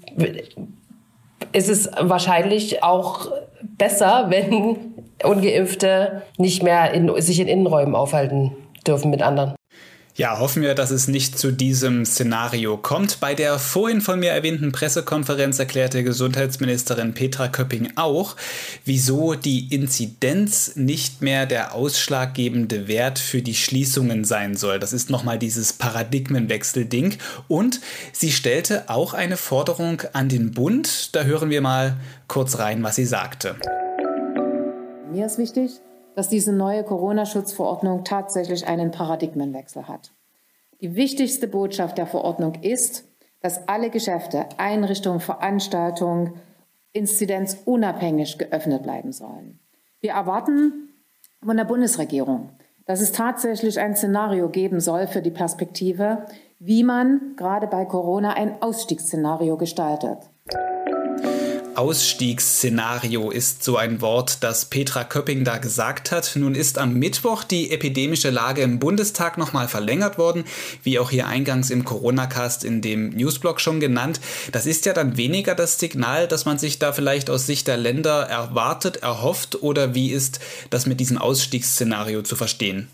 ist 1.53 1.69
es 1.69 1.91
wahrscheinlich 2.01 2.83
auch 2.83 3.31
besser, 3.63 4.27
wenn 4.31 4.98
Ungeimpfte 5.23 6.23
nicht 6.37 6.63
mehr 6.63 6.93
in, 6.93 7.21
sich 7.21 7.41
in 7.41 7.49
Innenräumen 7.49 7.95
aufhalten 7.95 8.53
dürfen 8.87 9.11
mit 9.11 9.23
anderen. 9.23 9.55
Ja, 10.19 10.41
hoffen 10.41 10.63
wir, 10.63 10.75
dass 10.75 10.91
es 10.91 11.07
nicht 11.07 11.39
zu 11.39 11.53
diesem 11.53 12.05
Szenario 12.05 12.77
kommt. 12.77 13.21
Bei 13.21 13.37
der 13.37 13.61
vorhin 13.61 14.01
von 14.01 14.19
mir 14.19 14.33
erwähnten 14.33 14.73
Pressekonferenz 14.73 15.61
erklärte 15.61 16.03
Gesundheitsministerin 16.03 17.15
Petra 17.15 17.47
Köpping 17.47 17.93
auch, 17.95 18.35
wieso 18.85 19.35
die 19.35 19.73
Inzidenz 19.73 20.75
nicht 20.75 21.23
mehr 21.23 21.47
der 21.47 21.73
ausschlaggebende 21.73 22.89
Wert 22.89 23.21
für 23.21 23.43
die 23.43 23.55
Schließungen 23.55 24.25
sein 24.25 24.57
soll. 24.57 24.81
Das 24.81 24.93
ist 24.93 25.09
nochmal 25.09 25.39
dieses 25.39 25.73
Paradigmenwechsel-Ding. 25.75 27.17
Und 27.47 27.81
sie 28.11 28.33
stellte 28.33 28.91
auch 28.91 29.15
eine 29.15 29.37
Forderung 29.37 30.03
an 30.15 30.29
den 30.29 30.51
Bund. 30.51 31.15
Da 31.15 31.23
hören 31.23 31.51
wir 31.51 31.61
mal 31.61 31.97
kurz 32.27 32.59
rein, 32.59 32.83
was 32.83 32.97
sie 32.97 33.07
sagte. 33.07 33.55
Mir 35.11 35.25
ist 35.25 35.39
wichtig, 35.39 35.81
dass 36.15 36.29
diese 36.29 36.53
neue 36.53 36.85
Corona-Schutzverordnung 36.85 38.05
tatsächlich 38.05 38.67
einen 38.67 38.91
Paradigmenwechsel 38.91 39.89
hat. 39.89 40.13
Die 40.81 40.97
wichtigste 40.97 41.49
Botschaft 41.49 41.97
der 41.97 42.07
Verordnung 42.07 42.57
ist, 42.61 43.05
dass 43.41 43.69
alle 43.69 43.89
Geschäfte, 43.89 44.47
Einrichtungen, 44.59 45.21
Veranstaltungen 45.21 46.35
inzidenzunabhängig 46.93 48.37
geöffnet 48.37 48.83
bleiben 48.83 49.13
sollen. 49.13 49.59
Wir 50.01 50.13
erwarten 50.13 50.91
von 51.45 51.57
der 51.57 51.65
Bundesregierung, 51.65 52.51
dass 52.85 53.01
es 53.01 53.13
tatsächlich 53.13 53.79
ein 53.79 53.97
Szenario 53.97 54.49
geben 54.51 54.81
soll 54.81 55.07
für 55.07 55.23
die 55.23 55.31
Perspektive, 55.31 56.27
wie 56.59 56.85
man 56.85 57.35
gerade 57.37 57.67
bei 57.67 57.85
Corona 57.85 58.35
ein 58.35 58.61
Ausstiegsszenario 58.61 59.57
gestaltet. 59.57 60.19
Ausstiegsszenario 61.79 63.31
ist 63.31 63.63
so 63.63 63.77
ein 63.77 64.01
Wort, 64.01 64.39
das 64.41 64.65
Petra 64.65 65.05
Köpping 65.05 65.45
da 65.45 65.59
gesagt 65.59 66.11
hat. 66.11 66.33
Nun 66.35 66.57
ist 66.57 66.77
am 66.77 66.95
Mittwoch 66.95 67.45
die 67.45 67.71
epidemische 67.71 68.31
Lage 68.31 68.63
im 68.63 68.81
Bundestag 68.81 69.39
nochmal 69.39 69.69
verlängert 69.69 70.19
worden, 70.19 70.43
wie 70.83 70.99
auch 70.99 71.11
hier 71.11 71.29
eingangs 71.29 71.71
im 71.71 71.85
Corona-Cast 71.85 72.65
in 72.65 72.83
dem 72.83 73.11
Newsblog 73.11 73.61
schon 73.61 73.79
genannt. 73.79 74.21
Das 74.51 74.67
ist 74.67 74.87
ja 74.87 74.93
dann 74.93 75.17
weniger 75.17 75.55
das 75.55 75.79
Signal, 75.79 76.27
dass 76.27 76.47
man 76.47 76.59
sich 76.59 76.81
da 76.81 76.93
vielleicht 76.93 77.31
aus 77.31 77.47
Sicht 77.47 77.69
der 77.69 77.77
Länder 77.77 78.23
erwartet, 78.23 78.97
erhofft 78.97 79.63
oder 79.63 79.95
wie 79.95 80.11
ist 80.11 80.41
das 80.71 80.87
mit 80.87 80.99
diesem 80.99 81.17
Ausstiegsszenario 81.17 82.23
zu 82.23 82.35
verstehen? 82.35 82.89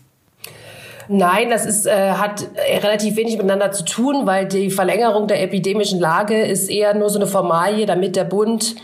Nein, 1.07 1.49
das 1.49 1.65
ist, 1.65 1.85
äh, 1.85 2.11
hat 2.11 2.47
relativ 2.81 3.15
wenig 3.15 3.37
miteinander 3.37 3.71
zu 3.71 3.85
tun, 3.85 4.25
weil 4.25 4.47
die 4.47 4.71
Verlängerung 4.71 5.27
der 5.27 5.41
epidemischen 5.41 5.99
Lage 5.99 6.41
ist 6.41 6.69
eher 6.69 6.93
nur 6.93 7.09
so 7.09 7.19
eine 7.19 7.27
Formalie, 7.27 7.85
damit 7.85 8.15
der 8.15 8.23
Bund 8.23 8.75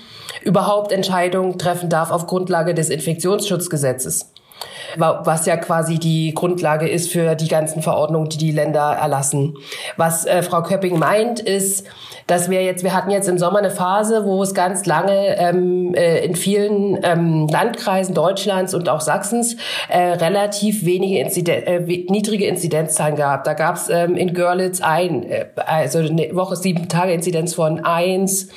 überhaupt 0.43 0.91
Entscheidungen 0.91 1.57
treffen 1.57 1.89
darf 1.89 2.11
auf 2.11 2.27
Grundlage 2.27 2.73
des 2.73 2.89
Infektionsschutzgesetzes 2.89 4.31
was 4.97 5.45
ja 5.45 5.57
quasi 5.57 5.99
die 5.99 6.33
Grundlage 6.33 6.87
ist 6.87 7.11
für 7.11 7.35
die 7.35 7.47
ganzen 7.47 7.81
Verordnungen, 7.81 8.29
die 8.29 8.37
die 8.37 8.51
Länder 8.51 8.93
erlassen. 8.93 9.55
Was 9.97 10.25
äh, 10.25 10.43
Frau 10.43 10.61
Köpping 10.63 10.99
meint, 10.99 11.39
ist, 11.39 11.87
dass 12.27 12.49
wir 12.49 12.63
jetzt, 12.63 12.83
wir 12.83 12.93
hatten 12.93 13.11
jetzt 13.11 13.27
im 13.27 13.37
Sommer 13.37 13.59
eine 13.59 13.71
Phase, 13.71 14.25
wo 14.25 14.41
es 14.43 14.53
ganz 14.53 14.85
lange 14.85 15.37
ähm, 15.37 15.93
äh, 15.93 16.23
in 16.25 16.35
vielen 16.35 16.99
ähm, 17.03 17.47
Landkreisen 17.47 18.13
Deutschlands 18.15 18.73
und 18.73 18.89
auch 18.89 19.01
Sachsens 19.01 19.57
äh, 19.89 20.13
relativ 20.13 20.85
wenige 20.85 21.19
Inziden 21.19 21.63
äh, 21.63 21.79
niedrige 21.79 22.45
Inzidenzzahlen 22.45 23.15
gab. 23.15 23.43
Da 23.43 23.53
gab 23.53 23.75
es 23.75 23.89
ähm, 23.89 24.15
in 24.15 24.33
Görlitz 24.33 24.81
ein, 24.81 25.23
äh, 25.23 25.45
also 25.65 25.99
eine 25.99 26.35
Woche 26.35 26.55
sieben 26.55 26.87
Tage 26.87 27.13
Inzidenz 27.13 27.53
von 27.53 27.83
eins 27.83 28.49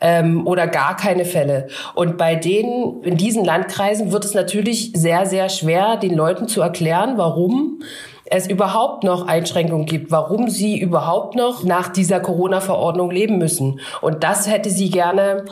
ähm, 0.00 0.46
oder 0.46 0.66
gar 0.66 0.96
keine 0.96 1.24
Fälle. 1.24 1.68
Und 1.94 2.18
bei 2.18 2.34
denen, 2.34 3.02
in 3.02 3.16
diesen 3.16 3.44
Landkreisen 3.44 4.12
wird 4.12 4.24
es 4.24 4.34
natürlich 4.34 4.92
sehr, 4.94 5.26
sehr 5.26 5.48
schwer, 5.48 5.96
den 5.96 6.14
Leuten 6.14 6.48
zu 6.48 6.60
erklären, 6.60 7.14
warum 7.16 7.80
es 8.28 8.48
überhaupt 8.48 9.04
noch 9.04 9.26
Einschränkungen 9.26 9.86
gibt, 9.86 10.10
warum 10.10 10.48
sie 10.48 10.78
überhaupt 10.78 11.36
noch 11.36 11.64
nach 11.64 11.88
dieser 11.88 12.20
Corona-Verordnung 12.20 13.10
leben 13.10 13.38
müssen. 13.38 13.80
Und 14.00 14.24
das 14.24 14.50
hätte 14.50 14.70
sie 14.70 14.90
gerne 14.90 15.44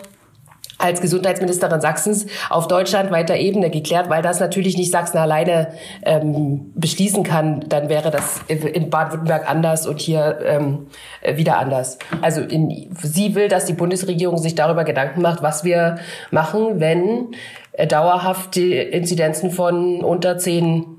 als 0.78 1.00
Gesundheitsministerin 1.00 1.80
Sachsens 1.80 2.26
auf 2.50 2.66
deutschlandweiter 2.66 3.36
Ebene 3.36 3.70
geklärt, 3.70 4.10
weil 4.10 4.22
das 4.22 4.40
natürlich 4.40 4.76
nicht 4.76 4.90
Sachsen 4.90 5.18
alleine 5.18 5.68
ähm, 6.02 6.72
beschließen 6.74 7.22
kann. 7.22 7.64
Dann 7.68 7.88
wäre 7.88 8.10
das 8.10 8.40
in 8.48 8.90
Baden-Württemberg 8.90 9.48
anders 9.48 9.86
und 9.86 10.00
hier 10.00 10.38
ähm, 10.44 10.88
wieder 11.36 11.58
anders. 11.58 11.98
Also 12.22 12.40
in, 12.40 12.90
sie 13.02 13.34
will, 13.34 13.48
dass 13.48 13.66
die 13.66 13.72
Bundesregierung 13.72 14.36
sich 14.36 14.56
darüber 14.56 14.84
Gedanken 14.84 15.22
macht, 15.22 15.42
was 15.42 15.64
wir 15.64 15.96
machen, 16.30 16.80
wenn 16.80 17.28
äh, 17.72 17.86
dauerhaft 17.86 18.56
die 18.56 18.76
Inzidenzen 18.76 19.50
von 19.50 20.02
unter 20.02 20.38
zehn 20.38 20.93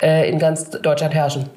in 0.00 0.38
ganz 0.38 0.70
Deutschland 0.70 1.14
herrschen. 1.14 1.50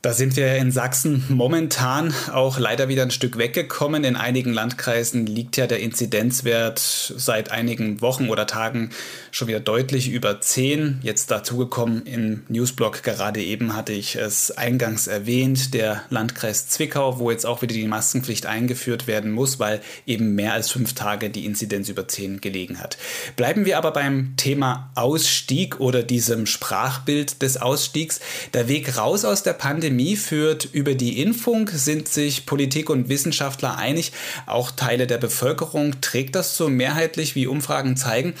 Da 0.00 0.12
sind 0.12 0.36
wir 0.36 0.54
in 0.54 0.70
Sachsen 0.70 1.24
momentan 1.28 2.14
auch 2.32 2.60
leider 2.60 2.88
wieder 2.88 3.02
ein 3.02 3.10
Stück 3.10 3.36
weggekommen. 3.36 4.04
In 4.04 4.14
einigen 4.14 4.52
Landkreisen 4.52 5.26
liegt 5.26 5.56
ja 5.56 5.66
der 5.66 5.80
Inzidenzwert 5.80 6.78
seit 6.78 7.50
einigen 7.50 8.00
Wochen 8.00 8.28
oder 8.28 8.46
Tagen 8.46 8.90
schon 9.32 9.48
wieder 9.48 9.58
deutlich 9.58 10.08
über 10.08 10.40
10. 10.40 11.00
Jetzt 11.02 11.32
dazugekommen 11.32 12.06
im 12.06 12.44
Newsblog 12.48 13.02
gerade 13.02 13.42
eben 13.42 13.74
hatte 13.74 13.92
ich 13.92 14.14
es 14.14 14.52
eingangs 14.52 15.08
erwähnt, 15.08 15.74
der 15.74 16.04
Landkreis 16.10 16.68
Zwickau, 16.68 17.18
wo 17.18 17.32
jetzt 17.32 17.44
auch 17.44 17.62
wieder 17.62 17.74
die 17.74 17.88
Maskenpflicht 17.88 18.46
eingeführt 18.46 19.08
werden 19.08 19.32
muss, 19.32 19.58
weil 19.58 19.80
eben 20.06 20.36
mehr 20.36 20.52
als 20.52 20.70
fünf 20.70 20.92
Tage 20.92 21.28
die 21.28 21.44
Inzidenz 21.44 21.88
über 21.88 22.06
10 22.06 22.40
gelegen 22.40 22.78
hat. 22.80 22.98
Bleiben 23.34 23.64
wir 23.64 23.76
aber 23.78 23.90
beim 23.90 24.34
Thema 24.36 24.90
Ausstieg 24.94 25.80
oder 25.80 26.04
diesem 26.04 26.46
Sprachbild 26.46 27.42
des 27.42 27.56
Ausstiegs. 27.56 28.20
Der 28.54 28.68
Weg 28.68 28.96
raus 28.96 29.24
aus 29.24 29.42
der 29.42 29.54
Pandemie 29.54 29.87
Pandemie 29.88 30.16
führt 30.16 30.68
über 30.72 30.94
die 30.94 31.22
Impfung, 31.22 31.70
sind 31.72 32.08
sich 32.08 32.44
Politik 32.44 32.90
und 32.90 33.08
Wissenschaftler 33.08 33.78
einig. 33.78 34.12
Auch 34.44 34.70
Teile 34.70 35.06
der 35.06 35.16
Bevölkerung 35.16 36.02
trägt 36.02 36.34
das 36.34 36.58
so 36.58 36.68
mehrheitlich, 36.68 37.34
wie 37.34 37.46
Umfragen 37.46 37.96
zeigen. 37.96 38.34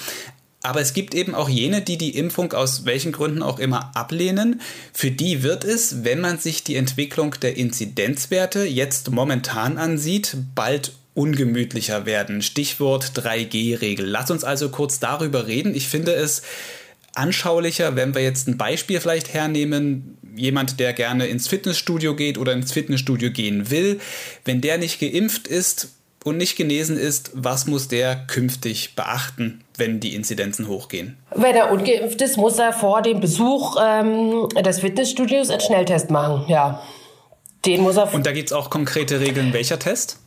Aber 0.62 0.82
es 0.82 0.92
gibt 0.92 1.14
eben 1.14 1.34
auch 1.34 1.48
jene, 1.48 1.80
die 1.80 1.96
die 1.96 2.18
Impfung 2.18 2.52
aus 2.52 2.84
welchen 2.84 3.12
Gründen 3.12 3.42
auch 3.42 3.58
immer 3.58 3.96
ablehnen. 3.96 4.60
Für 4.92 5.10
die 5.10 5.42
wird 5.42 5.64
es, 5.64 6.04
wenn 6.04 6.20
man 6.20 6.38
sich 6.38 6.64
die 6.64 6.76
Entwicklung 6.76 7.34
der 7.40 7.56
Inzidenzwerte 7.56 8.64
jetzt 8.64 9.10
momentan 9.10 9.78
ansieht, 9.78 10.36
bald 10.54 10.92
ungemütlicher 11.14 12.04
werden. 12.04 12.42
Stichwort 12.42 13.12
3G-Regel. 13.14 14.06
Lass 14.06 14.30
uns 14.30 14.44
also 14.44 14.68
kurz 14.68 15.00
darüber 15.00 15.46
reden. 15.46 15.74
Ich 15.74 15.88
finde 15.88 16.12
es 16.12 16.42
anschaulicher, 17.18 17.96
wenn 17.96 18.14
wir 18.14 18.22
jetzt 18.22 18.48
ein 18.48 18.56
Beispiel 18.56 19.00
vielleicht 19.00 19.34
hernehmen, 19.34 20.18
jemand, 20.36 20.80
der 20.80 20.92
gerne 20.92 21.26
ins 21.26 21.48
Fitnessstudio 21.48 22.14
geht 22.14 22.38
oder 22.38 22.52
ins 22.52 22.72
Fitnessstudio 22.72 23.30
gehen 23.30 23.70
will, 23.70 24.00
wenn 24.44 24.60
der 24.60 24.78
nicht 24.78 25.00
geimpft 25.00 25.48
ist 25.48 25.88
und 26.24 26.36
nicht 26.36 26.56
genesen 26.56 26.96
ist, 26.96 27.30
was 27.34 27.66
muss 27.66 27.88
der 27.88 28.16
künftig 28.26 28.94
beachten, 28.94 29.64
wenn 29.76 30.00
die 30.00 30.14
Inzidenzen 30.14 30.68
hochgehen? 30.68 31.16
Wenn 31.34 31.54
er 31.54 31.70
ungeimpft 31.70 32.20
ist, 32.22 32.36
muss 32.36 32.58
er 32.58 32.72
vor 32.72 33.02
dem 33.02 33.20
Besuch 33.20 33.76
ähm, 33.82 34.48
des 34.64 34.80
Fitnessstudios 34.80 35.50
einen 35.50 35.60
Schnelltest 35.60 36.10
machen, 36.10 36.44
ja. 36.48 36.82
Den 37.66 37.82
muss 37.82 37.96
er. 37.96 38.12
Und 38.14 38.24
da 38.24 38.32
gibt 38.32 38.50
es 38.50 38.52
auch 38.52 38.70
konkrete 38.70 39.18
Regeln, 39.20 39.52
welcher 39.52 39.78
Test? 39.80 40.18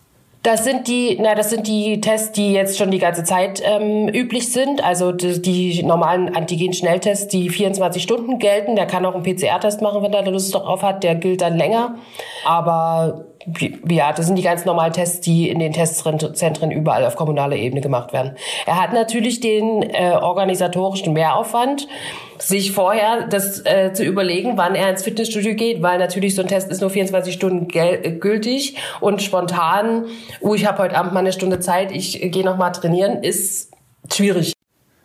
Das 0.43 0.63
sind 0.63 0.87
die, 0.87 1.19
na, 1.21 1.35
das 1.35 1.51
sind 1.51 1.67
die 1.67 2.01
Tests, 2.01 2.31
die 2.31 2.51
jetzt 2.51 2.77
schon 2.77 2.89
die 2.89 2.97
ganze 2.97 3.23
Zeit 3.23 3.61
ähm, 3.63 4.09
üblich 4.09 4.51
sind. 4.51 4.83
Also 4.83 5.11
die, 5.11 5.39
die 5.39 5.83
normalen 5.83 6.35
Antigen-Schnelltests, 6.35 7.27
die 7.27 7.49
24 7.49 8.01
Stunden 8.01 8.39
gelten. 8.39 8.75
Der 8.75 8.87
kann 8.87 9.05
auch 9.05 9.13
einen 9.13 9.23
PCR-Test 9.23 9.81
machen, 9.81 10.01
wenn 10.01 10.13
er 10.13 10.29
Lust 10.31 10.55
darauf 10.55 10.81
hat. 10.81 11.03
Der 11.03 11.13
gilt 11.13 11.41
dann 11.41 11.57
länger. 11.57 11.95
Aber 12.43 13.25
ja, 13.89 14.13
das 14.13 14.27
sind 14.27 14.35
die 14.35 14.41
ganz 14.41 14.65
normalen 14.65 14.93
Tests, 14.93 15.21
die 15.21 15.49
in 15.49 15.59
den 15.59 15.73
Testzentren 15.73 16.71
überall 16.71 17.05
auf 17.05 17.15
kommunaler 17.15 17.55
Ebene 17.55 17.81
gemacht 17.81 18.13
werden. 18.13 18.35
Er 18.65 18.81
hat 18.81 18.93
natürlich 18.93 19.39
den 19.39 19.83
äh, 19.83 20.17
organisatorischen 20.21 21.13
Mehraufwand, 21.13 21.87
sich 22.39 22.71
vorher 22.71 23.27
das 23.27 23.65
äh, 23.65 23.93
zu 23.93 24.03
überlegen, 24.03 24.57
wann 24.57 24.75
er 24.75 24.89
ins 24.89 25.03
Fitnessstudio 25.03 25.55
geht, 25.55 25.81
weil 25.81 25.99
natürlich 25.99 26.35
so 26.35 26.41
ein 26.41 26.47
Test 26.47 26.69
ist 26.71 26.81
nur 26.81 26.89
24 26.89 27.33
Stunden 27.33 27.67
gültig 27.67 28.77
und 28.99 29.21
spontan, 29.21 30.05
uh, 30.41 30.55
ich 30.55 30.65
habe 30.65 30.83
heute 30.83 30.97
Abend 30.97 31.13
mal 31.13 31.19
eine 31.19 31.33
Stunde 31.33 31.59
Zeit, 31.59 31.91
ich 31.91 32.19
gehe 32.31 32.43
noch 32.43 32.57
mal 32.57 32.71
trainieren, 32.71 33.23
ist 33.23 33.71
schwierig. 34.11 34.53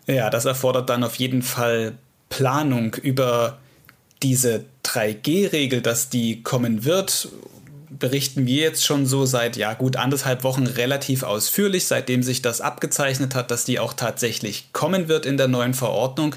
Ja, 0.07 0.31
das 0.31 0.45
erfordert 0.45 0.89
dann 0.89 1.05
auf 1.05 1.17
jeden 1.17 1.43
Fall 1.43 1.95
Planung 2.29 2.95
über 2.95 3.59
diese 4.23 4.65
3G-Regel, 4.85 5.83
dass 5.83 6.09
die 6.09 6.43
kommen 6.43 6.85
wird 6.85 7.29
berichten 7.99 8.47
wir 8.47 8.63
jetzt 8.63 8.85
schon 8.85 9.07
so 9.07 9.27
seit, 9.27 9.57
ja 9.57 9.75
gut, 9.75 9.97
anderthalb 9.97 10.45
Wochen 10.45 10.67
relativ 10.67 11.23
ausführlich, 11.23 11.87
seitdem 11.87 12.23
sich 12.23 12.43
das 12.43 12.61
abgezeichnet 12.61 13.35
hat, 13.35 13.51
dass 13.51 13.65
die 13.65 13.79
auch 13.79 13.93
tatsächlich 13.93 14.73
kommen 14.73 15.09
wird 15.09 15.27
in 15.27 15.37
der 15.37 15.49
neuen 15.49 15.75
Verordnung, 15.75 16.35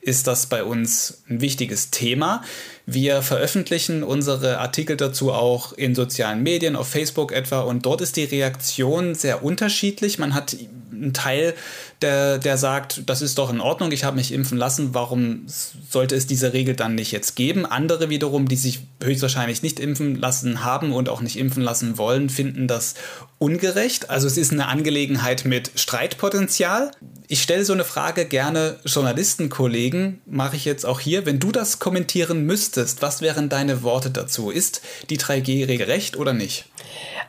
ist 0.00 0.26
das 0.26 0.46
bei 0.46 0.64
uns 0.64 1.22
ein 1.28 1.40
wichtiges 1.40 1.90
Thema. 1.90 2.42
Wir 2.86 3.22
veröffentlichen 3.22 4.02
unsere 4.02 4.58
Artikel 4.58 4.96
dazu 4.96 5.32
auch 5.32 5.72
in 5.72 5.94
sozialen 5.94 6.42
Medien, 6.42 6.74
auf 6.74 6.88
Facebook 6.88 7.32
etwa, 7.32 7.60
und 7.60 7.86
dort 7.86 8.00
ist 8.00 8.16
die 8.16 8.24
Reaktion 8.24 9.14
sehr 9.14 9.44
unterschiedlich. 9.44 10.18
Man 10.18 10.34
hat 10.34 10.56
einen 10.92 11.12
Teil, 11.12 11.54
der, 12.00 12.38
der 12.38 12.58
sagt, 12.58 13.02
das 13.06 13.22
ist 13.22 13.38
doch 13.38 13.50
in 13.50 13.60
Ordnung, 13.60 13.92
ich 13.92 14.04
habe 14.04 14.16
mich 14.16 14.32
impfen 14.32 14.58
lassen, 14.58 14.94
warum 14.94 15.46
sollte 15.90 16.16
es 16.16 16.26
diese 16.26 16.52
Regel 16.52 16.74
dann 16.74 16.94
nicht 16.94 17.12
jetzt 17.12 17.36
geben? 17.36 17.66
Andere 17.66 18.10
wiederum, 18.10 18.48
die 18.48 18.56
sich 18.56 18.80
höchstwahrscheinlich 19.02 19.62
nicht 19.62 19.80
impfen 19.80 20.16
lassen 20.16 20.64
haben 20.64 20.92
und 20.92 21.08
auch 21.08 21.20
nicht 21.20 21.38
impfen 21.38 21.62
lassen 21.62 21.98
wollen, 21.98 22.28
finden 22.30 22.66
das 22.66 22.94
ungerecht. 23.38 24.10
Also 24.10 24.26
es 24.26 24.36
ist 24.36 24.52
eine 24.52 24.66
Angelegenheit 24.66 25.44
mit 25.44 25.72
Streitpotenzial. 25.74 26.90
Ich 27.28 27.42
stelle 27.42 27.64
so 27.64 27.72
eine 27.72 27.84
Frage 27.84 28.24
gerne 28.24 28.78
Journalistenkollegen, 28.84 30.20
mache 30.26 30.56
ich 30.56 30.64
jetzt 30.64 30.84
auch 30.84 31.00
hier. 31.00 31.26
Wenn 31.26 31.40
du 31.40 31.50
das 31.52 31.78
kommentieren 31.78 32.44
müsstest, 32.46 32.71
was 32.76 33.22
wären 33.22 33.48
deine 33.48 33.82
Worte 33.82 34.10
dazu? 34.10 34.50
Ist 34.50 34.82
die 35.10 35.18
3G-Regel 35.18 35.86
recht 35.86 36.16
oder 36.16 36.32
nicht? 36.32 36.66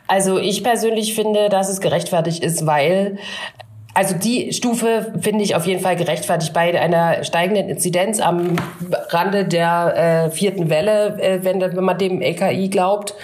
Also 0.06 0.38
ich 0.38 0.62
persönlich 0.62 1.14
finde, 1.14 1.48
dass 1.48 1.68
es 1.68 1.80
gerechtfertigt 1.80 2.42
ist, 2.42 2.66
weil 2.66 3.18
also 3.94 4.16
die 4.16 4.52
Stufe 4.52 5.12
finde 5.20 5.44
ich 5.44 5.54
auf 5.54 5.66
jeden 5.66 5.80
Fall 5.80 5.94
gerechtfertigt 5.94 6.52
bei 6.52 6.78
einer 6.80 7.22
steigenden 7.22 7.68
Inzidenz 7.68 8.20
am 8.20 8.56
Rande 9.10 9.44
der 9.44 10.26
äh, 10.26 10.30
vierten 10.30 10.68
Welle, 10.68 11.16
äh, 11.22 11.44
wenn, 11.44 11.60
wenn 11.60 11.84
man 11.84 11.96
dem 11.96 12.20
LKI 12.20 12.68
glaubt 12.68 13.14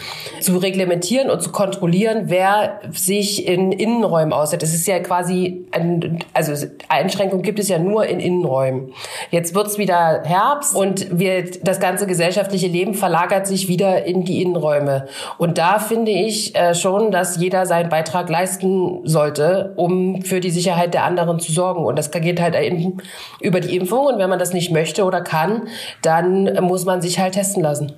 zu 0.40 0.58
reglementieren 0.58 1.28
und 1.28 1.42
zu 1.42 1.50
kontrollieren, 1.50 2.24
wer 2.26 2.80
sich 2.92 3.48
in 3.48 3.72
Innenräumen 3.72 4.32
aussetzt. 4.32 4.62
Das 4.62 4.72
ist 4.72 4.86
ja 4.86 5.00
quasi, 5.00 5.66
ein, 5.72 6.20
also 6.34 6.66
Einschränkungen 6.88 7.42
gibt 7.42 7.58
es 7.58 7.68
ja 7.68 7.78
nur 7.78 8.06
in 8.06 8.20
Innenräumen. 8.20 8.92
Jetzt 9.30 9.56
wird's 9.56 9.76
wieder 9.76 10.22
Herbst 10.24 10.76
und 10.76 11.18
wir, 11.18 11.50
das 11.62 11.80
ganze 11.80 12.06
gesellschaftliche 12.06 12.68
Leben 12.68 12.94
verlagert 12.94 13.48
sich 13.48 13.66
wieder 13.66 14.04
in 14.04 14.24
die 14.24 14.40
Innenräume. 14.40 15.06
Und 15.36 15.58
da 15.58 15.80
finde 15.80 16.12
ich 16.12 16.54
äh, 16.54 16.76
schon, 16.76 17.10
dass 17.10 17.38
jeder 17.38 17.66
seinen 17.66 17.88
Beitrag 17.88 18.28
leisten 18.28 19.00
sollte, 19.04 19.72
um 19.74 20.22
für 20.22 20.38
die 20.38 20.59
Sicherheit 20.60 20.94
der 20.94 21.04
anderen 21.04 21.40
zu 21.40 21.52
sorgen. 21.52 21.84
Und 21.84 21.96
das 21.96 22.10
geht 22.10 22.40
halt 22.40 22.54
eben 22.54 22.98
über 23.40 23.60
die 23.60 23.76
Impfung. 23.76 24.06
Und 24.06 24.18
wenn 24.18 24.30
man 24.30 24.38
das 24.38 24.52
nicht 24.52 24.70
möchte 24.70 25.04
oder 25.04 25.22
kann, 25.22 25.68
dann 26.02 26.64
muss 26.64 26.84
man 26.84 27.02
sich 27.02 27.18
halt 27.18 27.34
testen 27.34 27.62
lassen. 27.62 27.92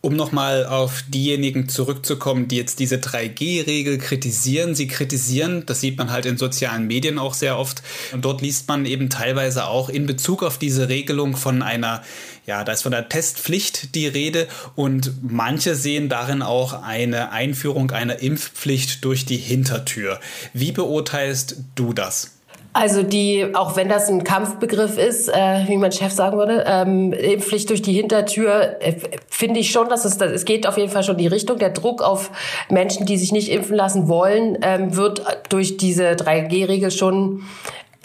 Um 0.00 0.14
nochmal 0.14 0.64
auf 0.64 1.02
diejenigen 1.08 1.68
zurückzukommen, 1.68 2.46
die 2.46 2.56
jetzt 2.56 2.78
diese 2.78 2.96
3G-Regel 2.96 3.98
kritisieren. 3.98 4.76
Sie 4.76 4.86
kritisieren, 4.86 5.64
das 5.66 5.80
sieht 5.80 5.98
man 5.98 6.12
halt 6.12 6.24
in 6.24 6.38
sozialen 6.38 6.86
Medien 6.86 7.18
auch 7.18 7.34
sehr 7.34 7.58
oft. 7.58 7.82
Und 8.12 8.24
dort 8.24 8.40
liest 8.40 8.68
man 8.68 8.86
eben 8.86 9.10
teilweise 9.10 9.66
auch 9.66 9.88
in 9.88 10.06
Bezug 10.06 10.44
auf 10.44 10.56
diese 10.56 10.88
Regelung 10.88 11.34
von 11.34 11.62
einer, 11.62 12.02
ja, 12.48 12.64
da 12.64 12.72
ist 12.72 12.82
von 12.82 12.92
der 12.92 13.10
Testpflicht 13.10 13.94
die 13.94 14.08
Rede. 14.08 14.48
Und 14.74 15.12
manche 15.20 15.74
sehen 15.74 16.08
darin 16.08 16.40
auch 16.40 16.82
eine 16.82 17.30
Einführung 17.30 17.90
einer 17.90 18.20
Impfpflicht 18.22 19.04
durch 19.04 19.26
die 19.26 19.36
Hintertür. 19.36 20.18
Wie 20.54 20.72
beurteilst 20.72 21.56
du 21.74 21.92
das? 21.92 22.38
Also 22.72 23.02
die, 23.02 23.54
auch 23.54 23.76
wenn 23.76 23.88
das 23.88 24.08
ein 24.08 24.24
Kampfbegriff 24.24 24.96
ist, 24.98 25.28
äh, 25.28 25.64
wie 25.66 25.76
mein 25.76 25.92
Chef 25.92 26.12
sagen 26.12 26.38
würde, 26.38 26.64
ähm, 26.66 27.12
Impfpflicht 27.12 27.68
durch 27.68 27.82
die 27.82 27.92
Hintertür, 27.92 28.76
äh, 28.80 28.94
finde 29.28 29.60
ich 29.60 29.70
schon, 29.70 29.88
dass 29.88 30.04
es, 30.04 30.16
es 30.18 30.44
geht 30.44 30.66
auf 30.66 30.78
jeden 30.78 30.90
Fall 30.90 31.02
schon 31.02 31.16
die 31.18 31.26
Richtung. 31.26 31.58
Der 31.58 31.70
Druck 31.70 32.02
auf 32.02 32.30
Menschen, 32.70 33.04
die 33.04 33.18
sich 33.18 33.32
nicht 33.32 33.50
impfen 33.50 33.74
lassen 33.74 34.08
wollen, 34.08 34.58
ähm, 34.62 34.96
wird 34.96 35.22
durch 35.48 35.76
diese 35.76 36.12
3G-Regel 36.12 36.90
schon 36.90 37.42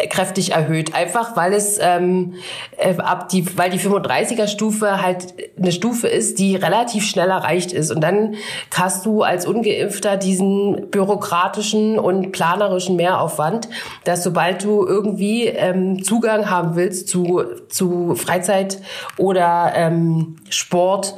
kräftig 0.10 0.52
erhöht, 0.52 0.96
einfach 0.96 1.38
weil 1.38 1.54
es 1.54 1.78
ähm, 1.80 2.34
äh, 2.78 2.98
ab 2.98 3.30
die, 3.30 3.58
weil 3.58 3.70
die 3.70 3.80
35er 3.80 4.48
Stufe 4.48 5.02
halt 5.02 5.34
eine 5.58 5.72
Stufe 5.72 6.08
ist, 6.08 6.40
die 6.40 6.56
relativ 6.56 7.06
schnell 7.06 7.30
erreicht 7.30 7.72
ist. 7.72 7.92
Und 7.92 8.02
dann 8.02 8.36
hast 8.74 9.06
du 9.06 9.22
als 9.22 9.46
ungeimpfter 9.46 10.18
diesen 10.18 10.90
bürokratischen 10.90 12.00
und 12.00 12.32
planerischen 12.32 12.96
Mehraufwand, 12.96 13.70
dass 14.04 14.24
sobald 14.24 14.64
du 14.64 14.86
irgendwie 14.86 15.46
ähm, 15.48 16.04
Zugang 16.04 16.50
haben 16.50 16.76
willst 16.76 17.08
zu 17.08 17.44
zu 17.70 18.16
Freizeit 18.16 18.80
oder 19.18 19.74
ähm, 19.76 20.38
Sport 20.50 21.16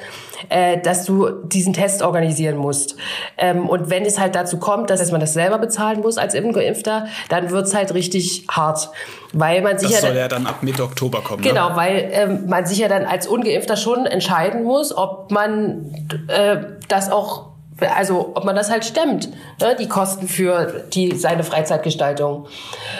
äh, 0.49 0.79
dass 0.79 1.05
du 1.05 1.29
diesen 1.29 1.73
Test 1.73 2.01
organisieren 2.01 2.57
musst. 2.57 2.95
Ähm, 3.37 3.69
und 3.69 3.89
wenn 3.89 4.05
es 4.05 4.19
halt 4.19 4.35
dazu 4.35 4.57
kommt, 4.57 4.89
dass 4.89 5.11
man 5.11 5.21
das 5.21 5.33
selber 5.33 5.57
bezahlen 5.57 6.01
muss 6.01 6.17
als 6.17 6.33
Impfgeimpfter, 6.33 7.07
dann 7.29 7.51
wird's 7.51 7.73
halt 7.73 7.93
richtig 7.93 8.47
hart. 8.49 8.89
Weil 9.33 9.61
man 9.61 9.77
sich 9.77 9.91
das 9.91 10.01
ja 10.01 10.07
soll 10.07 10.17
ja 10.17 10.27
dann 10.27 10.47
ab 10.47 10.63
Mitte 10.63 10.83
Oktober 10.83 11.21
kommen. 11.21 11.43
Ne? 11.43 11.49
Genau, 11.49 11.69
ne? 11.69 11.75
weil 11.75 12.09
ähm, 12.11 12.45
man 12.47 12.65
sich 12.65 12.79
ja 12.79 12.87
dann 12.87 13.05
als 13.05 13.27
Ungeimpfter 13.27 13.77
schon 13.77 14.05
entscheiden 14.05 14.63
muss, 14.63 14.95
ob 14.95 15.31
man 15.31 15.93
äh, 16.27 16.57
das 16.87 17.11
auch 17.11 17.55
also 17.93 18.31
ob 18.35 18.45
man 18.45 18.55
das 18.55 18.71
halt 18.71 18.85
stemmt, 18.85 19.29
ne, 19.59 19.75
die 19.77 19.87
Kosten 19.87 20.27
für 20.27 20.85
die 20.93 21.15
seine 21.15 21.43
Freizeitgestaltung. 21.43 22.47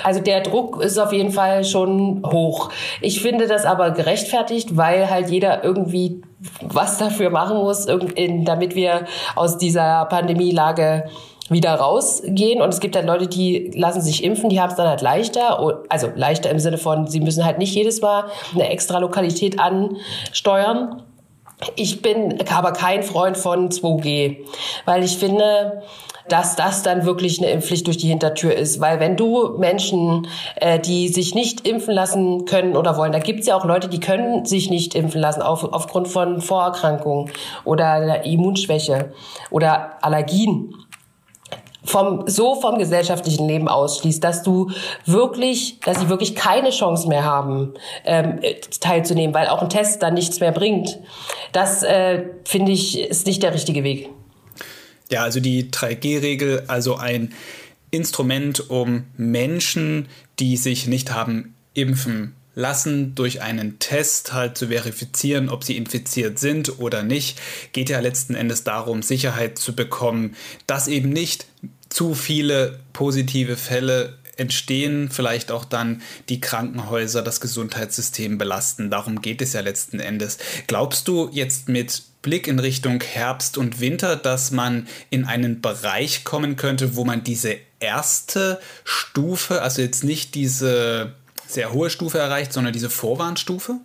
Also 0.04 0.20
der 0.20 0.42
Druck 0.42 0.82
ist 0.82 0.98
auf 0.98 1.13
jeden 1.13 1.32
Fall 1.32 1.63
schon 1.63 2.24
hoch. 2.25 2.72
Ich 3.01 3.22
finde 3.22 3.48
das 3.48 3.65
aber 3.65 3.92
gerechtfertigt, 3.92 4.75
weil 4.75 5.10
halt 5.10 5.30
jeder 5.30 5.63
irgendwie 5.63 6.22
was 6.61 6.97
dafür 6.97 7.29
machen 7.29 7.57
muss, 7.57 7.85
damit 7.85 8.75
wir 8.75 9.05
aus 9.35 9.57
dieser 9.57 10.05
Pandemielage 10.05 11.09
wieder 11.49 11.75
rausgehen. 11.75 12.61
Und 12.61 12.69
es 12.69 12.79
gibt 12.79 12.95
dann 12.95 13.05
Leute, 13.05 13.27
die 13.27 13.71
lassen 13.75 14.01
sich 14.01 14.23
impfen, 14.23 14.49
die 14.49 14.59
haben 14.59 14.71
es 14.71 14.75
dann 14.75 14.87
halt 14.87 15.01
leichter. 15.01 15.79
Also 15.89 16.09
leichter 16.15 16.49
im 16.49 16.59
Sinne 16.59 16.77
von, 16.77 17.07
sie 17.07 17.19
müssen 17.19 17.45
halt 17.45 17.57
nicht 17.57 17.75
jedes 17.75 18.01
Mal 18.01 18.25
eine 18.53 18.69
extra 18.69 18.97
Lokalität 18.99 19.59
ansteuern. 19.59 21.03
Ich 21.75 22.01
bin 22.01 22.43
aber 22.53 22.73
kein 22.73 23.03
Freund 23.03 23.37
von 23.37 23.69
2G, 23.69 24.37
weil 24.85 25.03
ich 25.03 25.17
finde, 25.17 25.83
dass 26.27 26.55
das 26.55 26.84
dann 26.84 27.05
wirklich 27.05 27.39
eine 27.39 27.51
Impfpflicht 27.51 27.86
durch 27.88 27.98
die 27.98 28.08
Hintertür 28.08 28.55
ist. 28.55 28.79
Weil 28.79 29.00
wenn 29.00 29.15
du 29.15 29.58
Menschen, 29.58 30.27
äh, 30.55 30.79
die 30.79 31.10
sich 31.10 31.36
nicht 31.36 31.67
impfen 31.67 31.94
lassen 31.94 32.46
können 32.46 32.75
oder 32.75 32.98
wollen, 32.98 33.12
da 33.12 33.20
gibt's 33.20 33.48
ja 33.48 33.55
auch 33.55 33.65
Leute, 33.65 33.88
die 33.88 34.00
können 34.00 34.46
sich 34.46 34.70
nicht 34.70 34.96
impfen 34.96 35.22
lassen 35.22 35.41
auf, 35.41 35.63
aufgrund 35.63 36.08
von 36.08 36.41
Vorerkrankungen 36.41 37.32
oder 37.63 38.25
Immunschwäche 38.25 39.13
oder 39.51 39.98
Allergien 40.01 40.74
vom, 41.86 42.24
so 42.27 42.55
vom 42.55 42.77
gesellschaftlichen 42.77 43.48
Leben 43.48 43.67
ausschließt, 43.67 44.24
dass 44.24 44.44
du 44.44 44.72
wirklich, 45.05 45.79
dass 45.82 46.00
sie 46.00 46.10
wirklich 46.10 46.36
keine 46.36 46.72
Chance 46.72 47.08
mehr 47.08 47.24
haben, 47.24 47.74
ähm, 48.05 48.39
teilzunehmen, 48.82 49.34
weil 49.34 49.48
auch 49.48 49.62
ein 49.62 49.70
Test 49.70 50.01
dann 50.01 50.15
nichts 50.15 50.39
mehr 50.39 50.51
bringt. 50.51 51.00
Das, 51.51 51.84
äh, 51.84 52.24
finde 52.44 52.72
ich, 52.72 53.00
ist 53.00 53.27
nicht 53.27 53.44
der 53.44 53.53
richtige 53.53 53.84
Weg. 53.84 54.10
Ja, 55.10 55.24
also 55.24 55.39
die 55.39 55.72
3G-Regel, 55.72 56.63
also 56.68 56.96
ein 56.96 57.34
Instrument, 57.91 58.70
um 58.70 59.06
Menschen, 59.18 60.08
die 60.39 60.58
sich 60.58 60.88
nicht 60.88 61.12
haben 61.12 61.56
impfen 61.74 62.34
lassen, 62.56 63.15
durch 63.15 63.41
einen 63.41 63.80
Test 63.80 64.34
halt 64.34 64.58
zu 64.58 64.68
verifizieren, 64.68 65.50
ob 65.50 65.63
sie 65.63 65.78
infiziert 65.78 66.39
sind 66.39 66.80
oder 66.80 67.04
nicht, 67.04 67.39
geht 67.74 67.89
ja 67.89 68.00
letzten 68.00 68.34
Endes 68.34 68.63
darum, 68.63 69.02
Sicherheit 69.02 69.60
zu 69.60 69.76
bekommen, 69.76 70.36
dass 70.65 70.88
eben 70.88 71.10
nicht 71.10 71.46
zu 71.89 72.15
viele 72.15 72.80
positive 72.94 73.58
Fälle 73.58 74.18
entstehen, 74.38 75.10
vielleicht 75.10 75.52
auch 75.52 75.65
dann 75.65 76.02
die 76.28 76.41
Krankenhäuser, 76.41 77.22
das 77.22 77.39
Gesundheitssystem 77.39 78.38
belasten. 78.38 78.89
Darum 78.89 79.22
geht 79.22 79.41
es 79.41 79.54
ja 79.54 79.62
letzten 79.62 80.00
Endes. 80.00 80.38
Glaubst 80.68 81.08
du 81.08 81.30
jetzt 81.32 81.70
mit 81.70 82.04
Blick 82.25 82.47
in 82.47 82.57
Richtung 82.57 83.01
Herbst 83.01 83.55
und 83.55 83.79
Winter, 83.79 84.15
dass 84.15 84.49
man 84.49 84.88
in 85.11 85.25
einen 85.25 85.61
Bereich 85.61 86.23
kommen 86.23 86.55
könnte, 86.55 86.95
wo 86.95 87.05
man 87.05 87.23
diese 87.23 87.57
erste 87.79 88.59
Stufe, 88.83 89.61
also 89.61 89.83
jetzt 89.83 90.03
nicht 90.03 90.33
diese 90.33 91.13
sehr 91.47 91.71
hohe 91.71 91.91
Stufe 91.91 92.17
erreicht, 92.17 92.51
sondern 92.51 92.73
diese 92.73 92.89
Vorwarnstufe? 92.89 93.75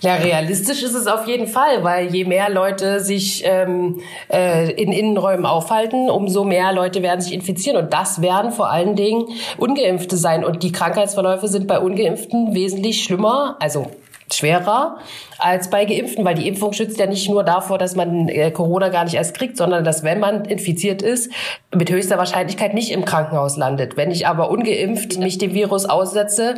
Ja, 0.00 0.16
realistisch 0.16 0.82
ist 0.82 0.94
es 0.94 1.06
auf 1.06 1.26
jeden 1.26 1.46
Fall, 1.46 1.82
weil 1.82 2.14
je 2.14 2.24
mehr 2.24 2.50
Leute 2.50 3.00
sich 3.00 3.42
ähm, 3.44 4.00
äh, 4.32 4.70
in 4.72 4.92
Innenräumen 4.92 5.46
aufhalten, 5.46 6.10
umso 6.10 6.44
mehr 6.44 6.72
Leute 6.72 7.02
werden 7.02 7.20
sich 7.20 7.32
infizieren. 7.32 7.76
Und 7.76 7.92
das 7.92 8.20
werden 8.20 8.52
vor 8.52 8.70
allen 8.70 8.96
Dingen 8.96 9.26
Ungeimpfte 9.58 10.16
sein. 10.16 10.44
Und 10.44 10.62
die 10.62 10.72
Krankheitsverläufe 10.72 11.48
sind 11.48 11.66
bei 11.66 11.78
Ungeimpften 11.78 12.54
wesentlich 12.54 13.04
schlimmer, 13.04 13.56
also 13.60 13.90
schwerer 14.32 14.96
als 15.38 15.68
bei 15.68 15.84
Geimpften, 15.84 16.24
weil 16.24 16.34
die 16.34 16.48
Impfung 16.48 16.72
schützt 16.72 16.98
ja 16.98 17.06
nicht 17.06 17.28
nur 17.28 17.44
davor, 17.44 17.78
dass 17.78 17.96
man 17.96 18.28
äh, 18.28 18.50
Corona 18.50 18.88
gar 18.88 19.04
nicht 19.04 19.14
erst 19.14 19.36
kriegt, 19.36 19.56
sondern 19.56 19.84
dass, 19.84 20.02
wenn 20.02 20.20
man 20.20 20.44
infiziert 20.44 21.02
ist, 21.02 21.30
mit 21.74 21.90
höchster 21.90 22.18
Wahrscheinlichkeit 22.18 22.72
nicht 22.72 22.90
im 22.90 23.04
Krankenhaus 23.04 23.56
landet. 23.56 23.96
Wenn 23.96 24.10
ich 24.10 24.26
aber 24.26 24.50
ungeimpft 24.50 25.18
mich 25.18 25.38
dem 25.38 25.52
Virus 25.52 25.84
aussetze, 25.84 26.54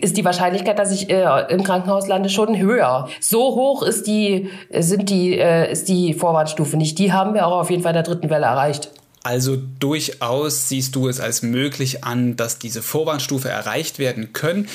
ist 0.00 0.16
die 0.16 0.24
Wahrscheinlichkeit, 0.24 0.78
dass 0.78 0.90
ich 0.90 1.10
äh, 1.10 1.44
im 1.48 1.62
Krankenhaus 1.62 2.08
lande, 2.08 2.28
schon 2.28 2.55
höher. 2.58 3.08
So 3.20 3.54
hoch 3.54 3.82
ist 3.82 4.06
die, 4.06 4.50
sind 4.70 5.10
die, 5.10 5.38
äh, 5.38 5.70
ist 5.70 5.88
die 5.88 6.14
Vorwarnstufe 6.14 6.76
nicht. 6.76 6.98
Die 6.98 7.12
haben 7.12 7.34
wir 7.34 7.46
auch 7.46 7.60
auf 7.60 7.70
jeden 7.70 7.82
Fall 7.82 7.92
in 7.92 7.96
der 7.96 8.02
dritten 8.02 8.30
Welle 8.30 8.46
erreicht. 8.46 8.90
Also 9.22 9.56
durchaus 9.80 10.68
siehst 10.68 10.94
du 10.94 11.08
es 11.08 11.18
als 11.18 11.42
möglich 11.42 12.04
an, 12.04 12.36
dass 12.36 12.60
diese 12.60 12.80
Vorwarnstufe 12.80 13.48
erreicht 13.48 13.98
werden 13.98 14.32
können. 14.32 14.68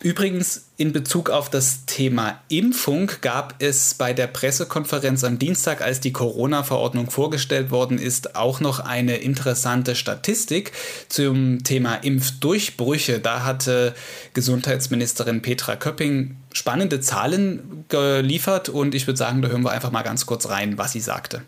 Übrigens, 0.00 0.68
in 0.76 0.92
Bezug 0.92 1.28
auf 1.28 1.50
das 1.50 1.84
Thema 1.84 2.40
Impfung 2.48 3.10
gab 3.20 3.60
es 3.60 3.94
bei 3.94 4.12
der 4.12 4.28
Pressekonferenz 4.28 5.24
am 5.24 5.40
Dienstag, 5.40 5.82
als 5.82 5.98
die 5.98 6.12
Corona-Verordnung 6.12 7.10
vorgestellt 7.10 7.72
worden 7.72 7.98
ist, 7.98 8.36
auch 8.36 8.60
noch 8.60 8.78
eine 8.78 9.16
interessante 9.16 9.96
Statistik 9.96 10.70
zum 11.08 11.64
Thema 11.64 11.96
Impfdurchbrüche. 11.96 13.18
Da 13.18 13.42
hatte 13.42 13.92
Gesundheitsministerin 14.34 15.42
Petra 15.42 15.74
Köpping 15.74 16.36
spannende 16.52 17.00
Zahlen 17.00 17.84
geliefert 17.88 18.68
und 18.68 18.94
ich 18.94 19.08
würde 19.08 19.18
sagen, 19.18 19.42
da 19.42 19.48
hören 19.48 19.64
wir 19.64 19.72
einfach 19.72 19.90
mal 19.90 20.02
ganz 20.02 20.26
kurz 20.26 20.48
rein, 20.48 20.78
was 20.78 20.92
sie 20.92 21.00
sagte. 21.00 21.42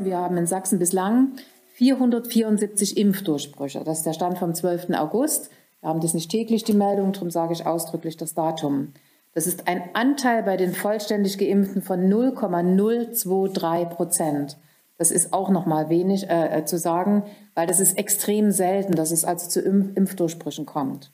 Wir 0.00 0.16
haben 0.16 0.36
in 0.36 0.48
Sachsen 0.48 0.80
bislang 0.80 1.38
474 1.78 2.96
Impfdurchbrüche. 2.96 3.84
Das 3.84 3.98
ist 3.98 4.06
der 4.06 4.12
Stand 4.12 4.36
vom 4.38 4.52
12. 4.52 4.90
August. 4.94 5.50
Wir 5.80 5.90
haben 5.90 6.00
das 6.00 6.12
nicht 6.12 6.28
täglich, 6.28 6.64
die 6.64 6.72
Meldung, 6.72 7.12
darum 7.12 7.30
sage 7.30 7.52
ich 7.52 7.66
ausdrücklich 7.66 8.16
das 8.16 8.34
Datum. 8.34 8.94
Das 9.32 9.46
ist 9.46 9.68
ein 9.68 9.82
Anteil 9.92 10.42
bei 10.42 10.56
den 10.56 10.74
vollständig 10.74 11.38
Geimpften 11.38 11.80
von 11.80 12.08
0,023 12.08 13.96
Prozent. 13.96 14.56
Das 14.96 15.12
ist 15.12 15.32
auch 15.32 15.50
noch 15.50 15.66
mal 15.66 15.88
wenig 15.88 16.28
äh, 16.28 16.58
äh, 16.58 16.64
zu 16.64 16.78
sagen, 16.78 17.22
weil 17.54 17.68
das 17.68 17.78
ist 17.78 17.96
extrem 17.96 18.50
selten, 18.50 18.96
dass 18.96 19.12
es 19.12 19.24
also 19.24 19.48
zu 19.48 19.60
Impf 19.60 19.96
Impfdurchbrüchen 19.96 20.66
kommt. 20.66 21.12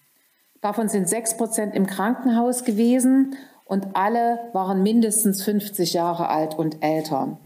Davon 0.62 0.88
sind 0.88 1.11
6 1.11 1.37
Prozent 1.37 1.74
im 1.74 1.87
Krankenhaus 1.87 2.64
gewesen 2.64 3.37
und 3.66 3.88
alle 3.92 4.38
waren 4.55 4.83
mindestens 4.83 5.42
50 5.42 5.92
Jahre 5.92 6.31
alt 6.31 6.55
und 6.59 6.83
älter. 6.83 7.37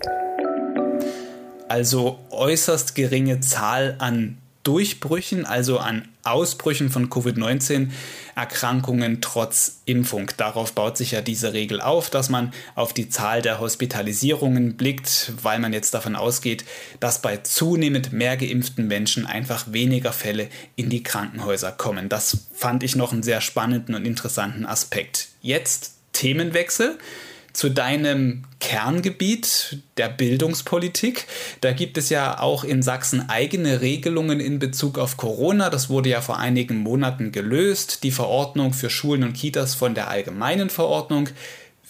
Also 1.68 2.18
äußerst 2.30 2.94
geringe 2.94 3.40
Zahl 3.40 3.96
an 3.98 4.38
Durchbrüchen, 4.68 5.44
also 5.46 5.78
an 5.78 6.06
Ausbrüchen 6.24 6.90
von 6.90 7.08
Covid-19-Erkrankungen 7.08 9.22
trotz 9.22 9.80
Impfung. 9.86 10.30
Darauf 10.36 10.74
baut 10.74 10.98
sich 10.98 11.12
ja 11.12 11.22
diese 11.22 11.54
Regel 11.54 11.80
auf, 11.80 12.10
dass 12.10 12.28
man 12.28 12.52
auf 12.74 12.92
die 12.92 13.08
Zahl 13.08 13.40
der 13.40 13.60
Hospitalisierungen 13.60 14.76
blickt, 14.76 15.32
weil 15.42 15.58
man 15.58 15.72
jetzt 15.72 15.94
davon 15.94 16.16
ausgeht, 16.16 16.66
dass 17.00 17.22
bei 17.22 17.38
zunehmend 17.38 18.12
mehr 18.12 18.36
geimpften 18.36 18.88
Menschen 18.88 19.24
einfach 19.24 19.72
weniger 19.72 20.12
Fälle 20.12 20.48
in 20.76 20.90
die 20.90 21.02
Krankenhäuser 21.02 21.72
kommen. 21.72 22.10
Das 22.10 22.48
fand 22.52 22.82
ich 22.82 22.94
noch 22.94 23.12
einen 23.12 23.22
sehr 23.22 23.40
spannenden 23.40 23.94
und 23.94 24.04
interessanten 24.04 24.66
Aspekt. 24.66 25.28
Jetzt 25.40 25.94
Themenwechsel 26.12 26.98
zu 27.52 27.70
deinem 27.70 28.44
Kerngebiet 28.60 29.78
der 29.96 30.08
Bildungspolitik. 30.08 31.26
Da 31.60 31.72
gibt 31.72 31.98
es 31.98 32.08
ja 32.10 32.40
auch 32.40 32.64
in 32.64 32.82
Sachsen 32.82 33.28
eigene 33.28 33.80
Regelungen 33.80 34.40
in 34.40 34.58
Bezug 34.58 34.98
auf 34.98 35.16
Corona. 35.16 35.70
Das 35.70 35.88
wurde 35.88 36.10
ja 36.10 36.20
vor 36.20 36.38
einigen 36.38 36.78
Monaten 36.78 37.32
gelöst. 37.32 38.02
Die 38.02 38.10
Verordnung 38.10 38.72
für 38.72 38.90
Schulen 38.90 39.24
und 39.24 39.32
Kitas 39.32 39.74
von 39.74 39.94
der 39.94 40.08
allgemeinen 40.08 40.70
Verordnung. 40.70 41.28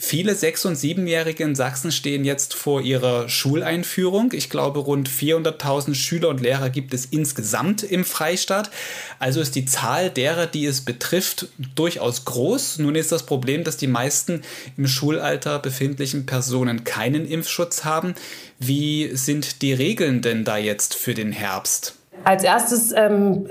Viele 0.01 0.37
Sechs- 0.37 0.65
und 0.65 0.77
Siebenjährige 0.77 1.43
in 1.43 1.57
Sachsen 1.57 1.91
stehen 1.91 2.25
jetzt 2.25 2.55
vor 2.55 2.81
ihrer 2.81 3.29
Schuleinführung. 3.29 4.31
Ich 4.33 4.49
glaube, 4.49 4.79
rund 4.79 5.11
400.000 5.11 5.97
Schüler 5.97 6.29
und 6.29 6.41
Lehrer 6.41 6.71
gibt 6.71 6.95
es 6.95 7.05
insgesamt 7.05 7.83
im 7.83 8.05
Freistaat. 8.05 8.71
Also 9.19 9.41
ist 9.41 9.57
die 9.57 9.65
Zahl 9.65 10.09
derer, 10.09 10.47
die 10.47 10.67
es 10.67 10.83
betrifft, 10.83 11.49
durchaus 11.75 12.25
groß. 12.25 12.79
Nun 12.79 12.95
ist 12.95 13.11
das 13.11 13.27
Problem, 13.27 13.65
dass 13.65 13.77
die 13.77 13.89
meisten 13.89 14.43
im 14.77 14.87
Schulalter 14.87 15.59
befindlichen 15.59 16.27
Personen 16.27 16.85
keinen 16.85 17.27
Impfschutz 17.27 17.85
haben. 17.85 18.15
Wie 18.61 19.11
sind 19.15 19.63
die 19.63 19.73
Regeln 19.73 20.23
denn 20.23 20.45
da 20.45 20.59
jetzt 20.59 20.95
für 20.95 21.15
den 21.15 21.33
Herbst? 21.33 21.98
Als 22.25 22.45
erstes 22.45 22.93
ähm, 22.93 23.47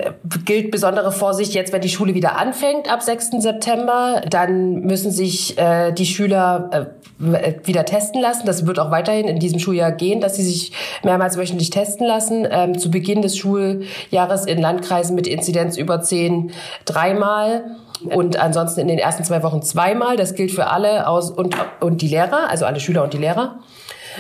gilt 0.45 0.71
besondere 0.71 1.11
Vorsicht 1.11 1.53
jetzt, 1.53 1.73
wenn 1.73 1.81
die 1.81 1.89
Schule 1.89 2.13
wieder 2.13 2.37
anfängt 2.37 2.91
ab 2.91 3.01
6. 3.01 3.31
September. 3.39 4.21
Dann 4.29 4.81
müssen 4.81 5.11
sich 5.11 5.57
äh, 5.57 5.91
die 5.91 6.05
Schüler 6.05 6.91
äh, 7.19 7.53
wieder 7.63 7.85
testen 7.85 8.21
lassen. 8.21 8.45
Das 8.45 8.65
wird 8.67 8.79
auch 8.79 8.91
weiterhin 8.91 9.27
in 9.27 9.39
diesem 9.39 9.59
Schuljahr 9.59 9.91
gehen, 9.91 10.21
dass 10.21 10.35
sie 10.35 10.43
sich 10.43 10.71
mehrmals 11.03 11.37
wöchentlich 11.37 11.69
testen 11.69 12.05
lassen. 12.05 12.47
Ähm, 12.49 12.77
zu 12.77 12.91
Beginn 12.91 13.21
des 13.21 13.37
Schuljahres 13.37 14.45
in 14.45 14.59
Landkreisen 14.59 15.15
mit 15.15 15.27
Inzidenz 15.27 15.77
über 15.77 16.01
10 16.01 16.51
dreimal 16.85 17.77
und 18.03 18.37
ansonsten 18.37 18.81
in 18.81 18.87
den 18.87 18.99
ersten 18.99 19.23
zwei 19.23 19.41
Wochen 19.43 19.61
zweimal. 19.61 20.17
Das 20.17 20.35
gilt 20.35 20.51
für 20.51 20.67
alle 20.67 21.07
aus 21.07 21.31
und, 21.31 21.55
und 21.79 22.01
die 22.01 22.09
Lehrer, 22.09 22.49
also 22.49 22.65
alle 22.65 22.79
Schüler 22.79 23.03
und 23.03 23.13
die 23.13 23.17
Lehrer. 23.17 23.59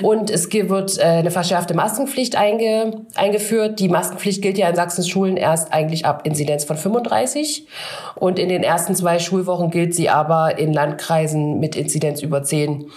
Und 0.01 0.29
es 0.29 0.51
wird 0.51 0.97
äh, 0.97 1.03
eine 1.03 1.31
verschärfte 1.31 1.73
Maskenpflicht 1.73 2.35
einge, 2.35 3.05
eingeführt. 3.15 3.79
Die 3.79 3.89
Maskenpflicht 3.89 4.41
gilt 4.41 4.57
ja 4.57 4.69
in 4.69 4.75
Sachsens 4.75 5.07
Schulen 5.07 5.37
erst 5.37 5.73
eigentlich 5.73 6.05
ab 6.05 6.21
Inzidenz 6.25 6.63
von 6.63 6.77
35. 6.77 7.67
Und 8.15 8.39
in 8.39 8.49
den 8.49 8.63
ersten 8.63 8.95
zwei 8.95 9.19
Schulwochen 9.19 9.71
gilt 9.71 9.93
sie 9.93 10.09
aber 10.09 10.57
in 10.57 10.73
Landkreisen 10.73 11.59
mit 11.59 11.75
Inzidenz 11.75 12.21
über 12.21 12.43
10 12.43 12.89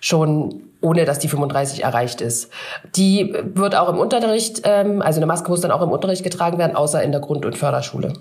schon 0.00 0.60
ohne 0.84 1.06
dass 1.06 1.18
die 1.18 1.28
35 1.28 1.82
erreicht 1.82 2.20
ist. 2.20 2.50
Die 2.94 3.34
wird 3.54 3.74
auch 3.74 3.88
im 3.88 3.98
Unterricht, 3.98 4.60
ähm, 4.64 5.00
also 5.00 5.18
eine 5.18 5.26
Maske 5.26 5.48
muss 5.48 5.62
dann 5.62 5.70
auch 5.70 5.80
im 5.80 5.90
Unterricht 5.90 6.22
getragen 6.22 6.58
werden, 6.58 6.76
außer 6.76 7.02
in 7.02 7.10
der 7.10 7.22
Grund- 7.22 7.46
und 7.46 7.56
Förderschule. 7.56 8.12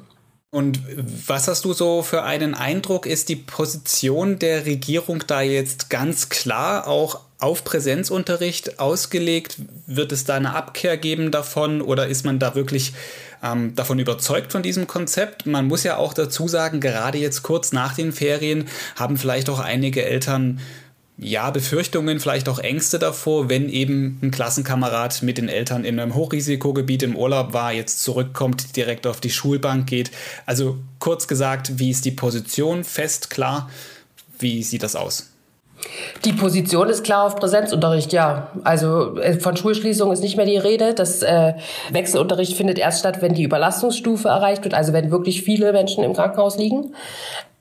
Und 0.50 0.80
was 1.28 1.48
hast 1.48 1.66
du 1.66 1.74
so 1.74 2.04
für 2.04 2.24
einen 2.24 2.54
Eindruck? 2.54 3.08
Ist 3.08 3.28
die 3.30 3.36
Position 3.36 4.38
der 4.38 4.66
Regierung 4.66 5.24
da 5.26 5.42
jetzt 5.42 5.90
ganz 5.90 6.30
klar 6.30 6.88
auch 6.88 7.20
auf 7.44 7.64
Präsenzunterricht 7.66 8.80
ausgelegt? 8.80 9.58
Wird 9.86 10.12
es 10.14 10.24
da 10.24 10.36
eine 10.36 10.56
Abkehr 10.56 10.98
geben 10.98 11.30
davon 11.30 11.82
oder 11.82 12.08
ist 12.08 12.24
man 12.26 12.40
da 12.40 12.56
wirklich 12.56 12.94
ähm, 13.44 13.76
davon 13.76 14.00
überzeugt 14.00 14.54
von 14.54 14.64
diesem 14.64 14.88
Konzept? 14.88 15.46
Man 15.46 15.68
muss 15.68 15.84
ja 15.84 15.98
auch 15.98 16.14
dazu 16.14 16.48
sagen, 16.48 16.80
gerade 16.80 17.18
jetzt 17.18 17.44
kurz 17.44 17.74
nach 17.74 17.96
den 17.96 18.14
Ferien 18.14 18.70
haben 18.96 19.18
vielleicht 19.18 19.50
auch 19.50 19.60
einige 19.60 20.06
Eltern 20.06 20.62
ja, 21.18 21.52
Befürchtungen, 21.52 22.20
vielleicht 22.20 22.50
auch 22.50 22.60
Ängste 22.60 22.98
davor, 22.98 23.50
wenn 23.50 23.70
eben 23.70 24.20
ein 24.24 24.32
Klassenkamerad 24.32 25.22
mit 25.22 25.38
den 25.38 25.50
Eltern 25.50 25.86
in 25.86 26.00
einem 26.00 26.16
Hochrisikogebiet 26.16 27.04
im 27.04 27.16
Urlaub 27.16 27.54
war, 27.54 27.72
jetzt 27.72 28.02
zurückkommt, 28.04 28.76
direkt 28.78 29.06
auf 29.06 29.20
die 29.20 29.30
Schulbank 29.30 29.86
geht. 29.86 30.12
Also 30.46 30.80
kurz 31.00 31.28
gesagt, 31.28 31.78
wie 31.78 31.92
ist 31.92 32.06
die 32.06 32.12
Position 32.12 32.84
fest, 32.84 33.30
klar? 33.30 33.70
Wie 34.40 34.64
sieht 34.64 34.82
das 34.82 34.96
aus? 34.96 35.33
Die 36.26 36.34
Position 36.34 36.90
ist 36.90 37.04
klar 37.04 37.26
auf 37.26 37.36
Präsenzunterricht, 37.36 38.14
ja. 38.14 38.48
Also 38.64 39.18
äh, 39.18 39.40
von 39.40 39.58
Schulschließung 39.58 40.12
ist 40.12 40.22
nicht 40.22 40.38
mehr 40.38 40.46
die 40.46 40.58
Rede. 40.58 40.94
Das 40.94 41.22
äh, 41.22 41.54
Wechselunterricht 41.92 42.56
findet 42.56 42.80
erst 42.80 43.00
statt, 43.00 43.22
wenn 43.22 43.34
die 43.34 43.44
Überlastungsstufe 43.44 44.28
erreicht 44.28 44.64
wird, 44.64 44.74
also 44.74 44.94
wenn 44.94 45.12
wirklich 45.12 45.44
viele 45.44 45.72
Menschen 45.74 46.04
im 46.04 46.14
Krankenhaus 46.14 46.58
liegen 46.58 46.94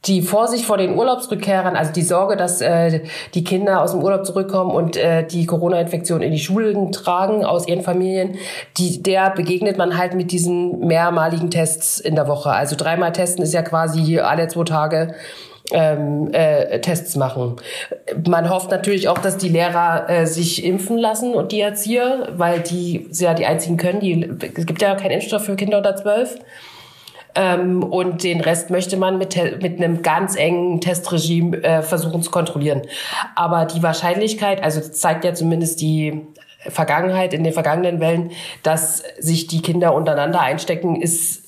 die 0.06 0.20
Vorsicht 0.20 0.64
vor 0.64 0.78
den 0.78 0.96
Urlaubsrückkehrern, 0.96 1.76
also 1.76 1.92
die 1.92 2.02
Sorge, 2.02 2.36
dass 2.36 2.60
äh, 2.60 3.02
die 3.34 3.44
Kinder 3.44 3.82
aus 3.82 3.92
dem 3.92 4.02
Urlaub 4.02 4.26
zurückkommen 4.26 4.72
und 4.72 4.96
äh, 4.96 5.24
die 5.24 5.46
Corona-Infektion 5.46 6.22
in 6.22 6.32
die 6.32 6.40
Schulen 6.40 6.90
tragen 6.90 7.44
aus 7.44 7.68
ihren 7.68 7.82
Familien, 7.82 8.36
die, 8.78 9.00
der 9.02 9.30
begegnet 9.30 9.78
man 9.78 9.96
halt 9.96 10.14
mit 10.14 10.32
diesen 10.32 10.80
mehrmaligen 10.80 11.50
Tests 11.50 12.00
in 12.00 12.16
der 12.16 12.26
Woche. 12.26 12.50
Also 12.50 12.74
dreimal 12.74 13.12
testen 13.12 13.44
ist 13.44 13.54
ja 13.54 13.62
quasi 13.62 14.18
alle 14.18 14.48
zwei 14.48 14.64
Tage 14.64 15.14
ähm, 15.72 16.32
äh, 16.32 16.80
Tests 16.80 17.16
machen. 17.16 17.56
Man 18.26 18.50
hofft 18.50 18.70
natürlich 18.70 19.08
auch, 19.08 19.18
dass 19.18 19.36
die 19.36 19.48
Lehrer 19.48 20.08
äh, 20.08 20.26
sich 20.26 20.64
impfen 20.64 20.98
lassen 20.98 21.34
und 21.34 21.52
die 21.52 21.60
Erzieher, 21.60 22.28
weil 22.36 22.60
die 22.60 23.08
ja 23.12 23.34
die 23.34 23.46
einzigen 23.46 23.76
können. 23.76 24.00
Die, 24.00 24.30
es 24.56 24.66
gibt 24.66 24.82
ja 24.82 24.94
keinen 24.94 25.12
Impfstoff 25.12 25.44
für 25.44 25.56
Kinder 25.56 25.78
unter 25.78 25.96
zwölf. 25.96 26.38
Ähm, 27.34 27.82
und 27.82 28.24
den 28.24 28.40
Rest 28.40 28.70
möchte 28.70 28.96
man 28.96 29.18
mit, 29.18 29.36
mit 29.62 29.78
einem 29.78 30.02
ganz 30.02 30.36
engen 30.36 30.80
Testregime 30.80 31.62
äh, 31.62 31.82
versuchen 31.82 32.22
zu 32.22 32.30
kontrollieren. 32.30 32.82
Aber 33.34 33.64
die 33.64 33.82
Wahrscheinlichkeit, 33.82 34.62
also 34.62 34.80
zeigt 34.80 35.24
ja 35.24 35.32
zumindest 35.32 35.80
die 35.80 36.26
Vergangenheit, 36.68 37.34
in 37.34 37.42
den 37.42 37.52
vergangenen 37.52 38.00
Wellen, 38.00 38.30
dass 38.62 39.02
sich 39.18 39.46
die 39.46 39.62
Kinder 39.62 39.94
untereinander 39.94 40.40
einstecken, 40.40 41.00
ist 41.00 41.41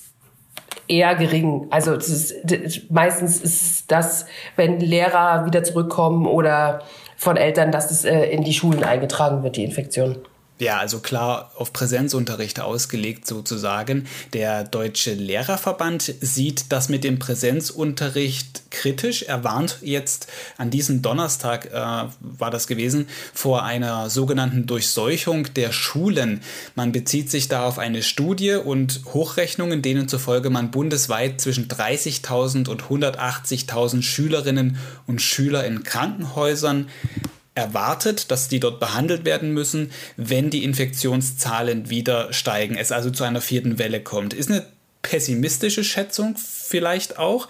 eher 0.89 1.15
gering. 1.15 1.67
Also 1.71 1.95
ist, 2.09 2.91
meistens 2.91 3.41
ist 3.41 3.91
das, 3.91 4.27
wenn 4.57 4.81
Lehrer 4.81 5.47
wieder 5.47 5.63
zurückkommen 5.65 6.27
oder 6.27 6.83
von 7.17 7.37
Eltern, 7.37 7.73
dass 7.73 7.91
es 7.91 8.05
äh, 8.05 8.25
in 8.27 8.45
die 8.45 8.53
Schulen 8.53 8.85
eingetragen 8.85 9.43
wird, 9.43 9.57
die 9.57 9.65
Infektion. 9.65 10.17
Ja, 10.61 10.79
also 10.79 11.01
klar 11.01 11.51
auf 11.57 11.73
Präsenzunterricht 11.73 12.61
ausgelegt 12.61 13.27
sozusagen. 13.27 14.07
Der 14.35 14.63
Deutsche 14.63 15.13
Lehrerverband 15.13 16.15
sieht 16.21 16.67
das 16.71 16.89
mit 16.89 17.03
dem 17.03 17.19
Präsenzunterricht 17.19 18.71
kritisch. 18.71 19.23
Er 19.25 19.43
warnt 19.43 19.79
jetzt 19.83 20.29
an 20.57 20.71
diesem 20.71 21.03
Donnerstag, 21.03 21.67
äh, 21.67 21.73
war 21.73 22.51
das 22.53 22.69
gewesen, 22.69 23.09
vor 23.33 23.65
einer 23.65 24.11
sogenannten 24.11 24.67
Durchseuchung 24.67 25.53
der 25.55 25.73
Schulen. 25.73 26.41
Man 26.77 26.93
bezieht 26.93 27.33
sich 27.33 27.49
da 27.49 27.67
auf 27.67 27.81
eine 27.81 28.05
Studie 28.05 28.53
und 28.53 29.01
Hochrechnungen, 29.13 29.83
denen 29.83 30.07
zufolge 30.07 30.51
man 30.51 30.71
bundesweit 30.71 31.41
zwischen 31.41 31.67
30.000 31.67 32.69
und 32.69 32.85
180.000 32.85 34.03
Schülerinnen 34.03 34.79
und 35.09 35.21
Schüler 35.21 35.65
in 35.65 35.83
Krankenhäusern 35.83 36.89
erwartet, 37.55 38.31
dass 38.31 38.49
die 38.49 38.61
dort 38.61 38.81
behandelt 38.81 39.25
werden 39.25 39.53
müssen, 39.53 39.93
wenn 40.17 40.51
die 40.51 40.65
Infektionszahlen 40.65 41.89
wieder 41.91 42.33
steigen, 42.33 42.77
es 42.77 42.93
also 42.93 43.11
zu 43.11 43.25
einer 43.25 43.41
vierten 43.41 43.79
Welle 43.79 44.01
kommt. 44.01 44.35
Ist 44.35 44.51
eine 44.51 44.67
pessimistische 45.03 45.85
Schätzung 45.85 46.37
vielleicht 46.37 47.19
auch, 47.19 47.49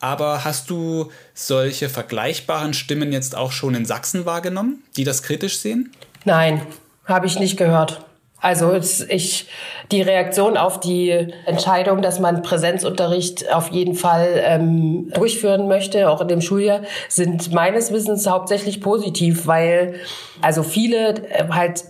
aber 0.00 0.44
hast 0.44 0.70
du 0.70 1.10
solche 1.34 1.88
vergleichbaren 1.88 2.74
Stimmen 2.74 3.12
jetzt 3.12 3.34
auch 3.34 3.52
schon 3.52 3.74
in 3.74 3.86
Sachsen 3.86 4.26
wahrgenommen, 4.26 4.82
die 4.96 5.04
das 5.04 5.22
kritisch 5.22 5.58
sehen? 5.58 5.92
Nein, 6.24 6.60
habe 7.06 7.26
ich 7.26 7.38
nicht 7.38 7.56
gehört. 7.56 8.05
Also 8.46 8.74
ich, 9.08 9.48
die 9.90 10.02
Reaktion 10.02 10.56
auf 10.56 10.78
die 10.78 11.10
Entscheidung, 11.46 12.00
dass 12.00 12.20
man 12.20 12.42
Präsenzunterricht 12.42 13.52
auf 13.52 13.72
jeden 13.72 13.96
Fall 13.96 14.40
ähm, 14.44 15.10
durchführen 15.12 15.66
möchte, 15.66 16.08
auch 16.08 16.20
in 16.20 16.28
dem 16.28 16.40
Schuljahr, 16.40 16.82
sind 17.08 17.52
meines 17.52 17.92
Wissens 17.92 18.28
hauptsächlich 18.28 18.80
positiv, 18.80 19.48
weil 19.48 19.94
also 20.42 20.62
viele 20.62 21.28
äh, 21.28 21.48
halt 21.50 21.82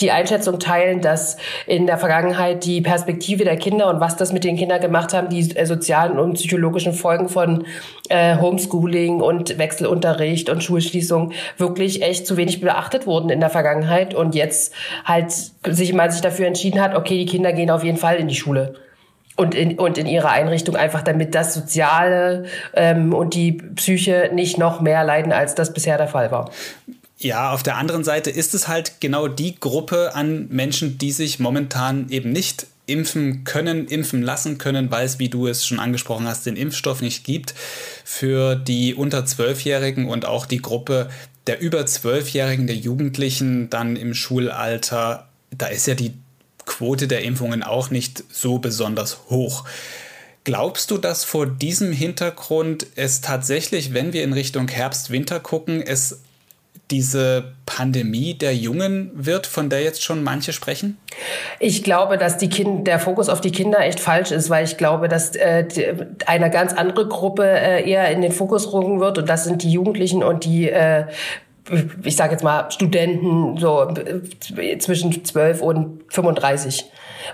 die 0.00 0.10
Einschätzung 0.10 0.58
teilen, 0.58 1.02
dass 1.02 1.36
in 1.66 1.86
der 1.86 1.98
Vergangenheit 1.98 2.64
die 2.64 2.80
Perspektive 2.80 3.44
der 3.44 3.56
Kinder 3.56 3.88
und 3.88 4.00
was 4.00 4.16
das 4.16 4.32
mit 4.32 4.42
den 4.42 4.56
Kindern 4.56 4.80
gemacht 4.80 5.12
haben, 5.12 5.28
die 5.28 5.54
äh, 5.56 5.66
sozialen 5.66 6.18
und 6.18 6.34
psychologischen 6.34 6.94
Folgen 6.94 7.28
von 7.28 7.64
äh, 8.08 8.38
Homeschooling 8.38 9.20
und 9.20 9.58
Wechselunterricht 9.58 10.48
und 10.48 10.64
Schulschließung 10.64 11.32
wirklich 11.58 12.02
echt 12.02 12.26
zu 12.26 12.36
wenig 12.36 12.60
beachtet 12.60 13.06
wurden 13.06 13.28
in 13.28 13.40
der 13.40 13.50
Vergangenheit 13.50 14.14
und 14.14 14.34
jetzt 14.34 14.72
halt 15.04 15.32
sich 15.66 15.92
mal 15.92 16.10
sich 16.10 16.22
dafür 16.22 16.46
entschieden 16.46 16.80
hat, 16.80 16.96
okay, 16.96 17.18
die 17.18 17.26
Kinder 17.26 17.52
gehen 17.52 17.70
auf 17.70 17.84
jeden 17.84 17.98
Fall 17.98 18.16
in 18.16 18.28
die 18.28 18.34
Schule. 18.34 18.74
und 19.36 19.54
in, 19.54 19.78
und 19.78 19.98
in 19.98 20.06
ihrer 20.06 20.30
Einrichtung 20.30 20.76
einfach, 20.76 21.02
damit 21.02 21.34
das 21.34 21.54
Soziale 21.54 22.44
ähm, 22.74 23.12
und 23.12 23.34
die 23.34 23.52
Psyche 23.52 24.30
nicht 24.32 24.58
noch 24.58 24.80
mehr 24.80 25.04
leiden, 25.04 25.32
als 25.32 25.54
das 25.54 25.74
bisher 25.74 25.98
der 25.98 26.08
Fall 26.08 26.30
war. 26.30 26.50
Ja, 27.18 27.52
auf 27.52 27.62
der 27.62 27.76
anderen 27.76 28.04
Seite 28.04 28.30
ist 28.30 28.54
es 28.54 28.68
halt 28.68 29.00
genau 29.00 29.28
die 29.28 29.54
Gruppe 29.54 30.14
an 30.14 30.48
Menschen, 30.48 30.98
die 30.98 31.12
sich 31.12 31.38
momentan 31.38 32.10
eben 32.10 32.32
nicht 32.32 32.66
impfen 32.86 33.44
können, 33.44 33.86
impfen 33.86 34.20
lassen 34.22 34.58
können, 34.58 34.90
weil 34.90 35.06
es, 35.06 35.18
wie 35.18 35.28
du 35.28 35.46
es 35.46 35.66
schon 35.66 35.80
angesprochen 35.80 36.26
hast, 36.26 36.44
den 36.44 36.56
Impfstoff 36.56 37.00
nicht 37.00 37.24
gibt. 37.24 37.54
Für 38.04 38.56
die 38.56 38.94
unter 38.94 39.24
Zwölfjährigen 39.24 40.08
und 40.08 40.26
auch 40.26 40.46
die 40.46 40.60
Gruppe 40.60 41.08
der 41.46 41.60
über 41.60 41.84
Zwölfjährigen, 41.86 42.66
der 42.66 42.76
Jugendlichen 42.76 43.70
dann 43.70 43.96
im 43.96 44.14
Schulalter, 44.14 45.28
da 45.50 45.66
ist 45.66 45.86
ja 45.86 45.94
die 45.94 46.14
Quote 46.64 47.06
der 47.06 47.22
Impfungen 47.22 47.62
auch 47.62 47.90
nicht 47.90 48.24
so 48.30 48.58
besonders 48.58 49.18
hoch. 49.28 49.64
Glaubst 50.44 50.90
du, 50.90 50.98
dass 50.98 51.24
vor 51.24 51.46
diesem 51.46 51.92
Hintergrund 51.92 52.86
es 52.96 53.20
tatsächlich, 53.20 53.94
wenn 53.94 54.12
wir 54.12 54.24
in 54.24 54.32
Richtung 54.32 54.68
Herbst, 54.68 55.10
Winter 55.10 55.40
gucken, 55.40 55.82
es 55.82 56.20
diese 56.90 57.54
Pandemie 57.66 58.34
der 58.34 58.54
Jungen 58.54 59.10
wird, 59.14 59.46
von 59.46 59.70
der 59.70 59.82
jetzt 59.82 60.02
schon 60.02 60.22
manche 60.22 60.52
sprechen? 60.52 60.98
Ich 61.58 61.82
glaube, 61.82 62.18
dass 62.18 62.36
die 62.36 62.48
kind, 62.48 62.86
der 62.86 62.98
Fokus 62.98 63.28
auf 63.28 63.40
die 63.40 63.52
Kinder 63.52 63.80
echt 63.80 64.00
falsch 64.00 64.30
ist, 64.30 64.50
weil 64.50 64.64
ich 64.64 64.76
glaube, 64.76 65.08
dass 65.08 65.34
äh, 65.34 65.66
eine 66.26 66.50
ganz 66.50 66.72
andere 66.74 67.08
Gruppe 67.08 67.46
äh, 67.46 67.88
eher 67.88 68.10
in 68.10 68.20
den 68.20 68.32
Fokus 68.32 68.72
rücken 68.72 69.00
wird 69.00 69.18
und 69.18 69.28
das 69.28 69.44
sind 69.44 69.62
die 69.62 69.72
Jugendlichen 69.72 70.22
und 70.22 70.44
die 70.44 70.68
äh, 70.68 71.06
ich 72.02 72.16
sage 72.16 72.32
jetzt 72.32 72.44
mal 72.44 72.70
Studenten 72.70 73.56
so 73.56 73.88
äh, 74.56 74.78
zwischen 74.78 75.24
12 75.24 75.62
und 75.62 76.02
35. 76.08 76.84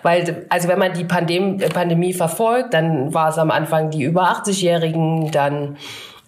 Weil, 0.02 0.46
also 0.50 0.68
wenn 0.68 0.78
man 0.78 0.92
die 0.92 1.04
Pandem 1.04 1.58
Pandemie 1.58 2.12
verfolgt, 2.12 2.74
dann 2.74 3.12
war 3.12 3.30
es 3.30 3.38
am 3.38 3.50
Anfang 3.50 3.90
die 3.90 4.04
über 4.04 4.30
80-Jährigen, 4.30 5.32
dann 5.32 5.76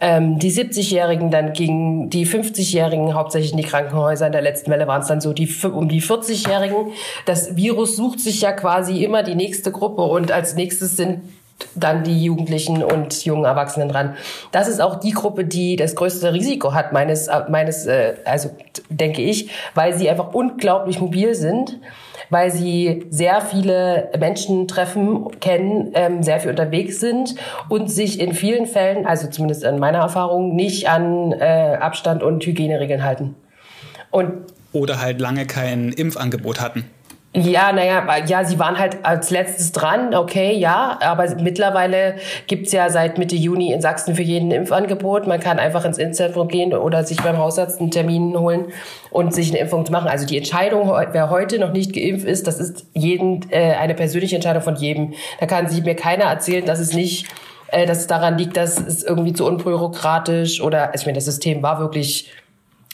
ähm, 0.02 0.40
die 0.40 0.50
70-Jährigen, 0.50 1.30
dann 1.30 1.52
gingen 1.52 2.10
die 2.10 2.26
50-Jährigen 2.26 3.14
hauptsächlich 3.14 3.52
in 3.52 3.58
die 3.58 3.62
Krankenhäuser. 3.62 4.26
In 4.26 4.32
der 4.32 4.42
letzten 4.42 4.68
Welle 4.72 4.88
waren 4.88 5.02
es 5.02 5.06
dann 5.06 5.20
so 5.20 5.32
die 5.32 5.48
um 5.64 5.88
die 5.88 6.02
40-Jährigen. 6.02 6.92
Das 7.24 7.54
Virus 7.54 7.96
sucht 7.96 8.18
sich 8.18 8.40
ja 8.40 8.50
quasi 8.50 9.04
immer 9.04 9.22
die 9.22 9.36
nächste 9.36 9.70
Gruppe 9.70 10.02
und 10.02 10.32
als 10.32 10.56
nächstes 10.56 10.96
sind 10.96 11.20
dann 11.76 12.02
die 12.02 12.24
Jugendlichen 12.24 12.82
und 12.82 13.24
jungen 13.24 13.44
Erwachsenen 13.44 13.88
dran. 13.88 14.16
Das 14.50 14.66
ist 14.66 14.80
auch 14.80 14.98
die 14.98 15.12
Gruppe, 15.12 15.44
die 15.44 15.76
das 15.76 15.94
größte 15.94 16.32
Risiko 16.32 16.74
hat, 16.74 16.92
meines, 16.92 17.28
meines, 17.48 17.86
äh, 17.86 18.14
also 18.24 18.50
denke 18.88 19.22
ich, 19.22 19.50
weil 19.76 19.96
sie 19.96 20.10
einfach 20.10 20.34
unglaublich 20.34 20.98
mobil 20.98 21.36
sind 21.36 21.78
weil 22.32 22.50
sie 22.50 23.04
sehr 23.10 23.42
viele 23.42 24.10
Menschen 24.18 24.66
treffen, 24.66 25.38
kennen, 25.40 25.92
ähm, 25.92 26.22
sehr 26.22 26.40
viel 26.40 26.50
unterwegs 26.50 26.98
sind 26.98 27.34
und 27.68 27.90
sich 27.90 28.18
in 28.18 28.32
vielen 28.32 28.66
Fällen, 28.66 29.06
also 29.06 29.28
zumindest 29.28 29.64
in 29.64 29.78
meiner 29.78 29.98
Erfahrung, 29.98 30.56
nicht 30.56 30.88
an 30.88 31.32
äh, 31.32 31.76
Abstand 31.78 32.22
und 32.22 32.44
Hygieneregeln 32.44 33.04
halten. 33.04 33.34
Und 34.10 34.32
Oder 34.72 35.02
halt 35.02 35.20
lange 35.20 35.46
kein 35.46 35.92
Impfangebot 35.92 36.60
hatten. 36.62 36.86
Ja, 37.34 37.72
naja, 37.72 38.04
ja, 38.26 38.44
sie 38.44 38.58
waren 38.58 38.78
halt 38.78 39.06
als 39.06 39.30
letztes 39.30 39.72
dran, 39.72 40.14
okay, 40.14 40.52
ja, 40.54 40.98
aber 41.00 41.34
mittlerweile 41.36 42.16
gibt's 42.46 42.72
ja 42.72 42.90
seit 42.90 43.16
Mitte 43.16 43.36
Juni 43.36 43.72
in 43.72 43.80
Sachsen 43.80 44.14
für 44.14 44.22
jeden 44.22 44.50
ein 44.50 44.62
Impfangebot. 44.62 45.26
Man 45.26 45.40
kann 45.40 45.58
einfach 45.58 45.86
ins 45.86 45.96
Impfzentrum 45.96 46.48
gehen 46.48 46.74
oder 46.74 47.04
sich 47.04 47.22
beim 47.22 47.38
Hausarzt 47.38 47.80
einen 47.80 47.90
Termin 47.90 48.38
holen 48.38 48.66
und 49.10 49.32
sich 49.32 49.48
eine 49.48 49.60
Impfung 49.60 49.86
machen. 49.90 50.08
Also 50.08 50.26
die 50.26 50.36
Entscheidung, 50.36 50.88
wer 51.12 51.30
heute 51.30 51.58
noch 51.58 51.72
nicht 51.72 51.94
geimpft 51.94 52.26
ist, 52.26 52.46
das 52.46 52.60
ist 52.60 52.84
jeden, 52.92 53.50
äh, 53.50 53.76
eine 53.80 53.94
persönliche 53.94 54.34
Entscheidung 54.34 54.62
von 54.62 54.76
jedem. 54.76 55.14
Da 55.40 55.46
kann 55.46 55.68
sich 55.68 55.82
mir 55.82 55.96
keiner 55.96 56.24
erzählen, 56.24 56.66
dass 56.66 56.80
es 56.80 56.92
nicht 56.92 57.28
äh, 57.68 57.86
dass 57.86 58.00
es 58.00 58.06
daran 58.08 58.36
liegt, 58.36 58.58
dass 58.58 58.78
es 58.78 59.02
irgendwie 59.02 59.32
zu 59.32 59.46
unbürokratisch 59.46 60.60
oder, 60.60 60.92
also 60.92 61.00
ich 61.00 61.06
meine, 61.06 61.16
das 61.16 61.24
System 61.24 61.62
war 61.62 61.80
wirklich 61.80 62.30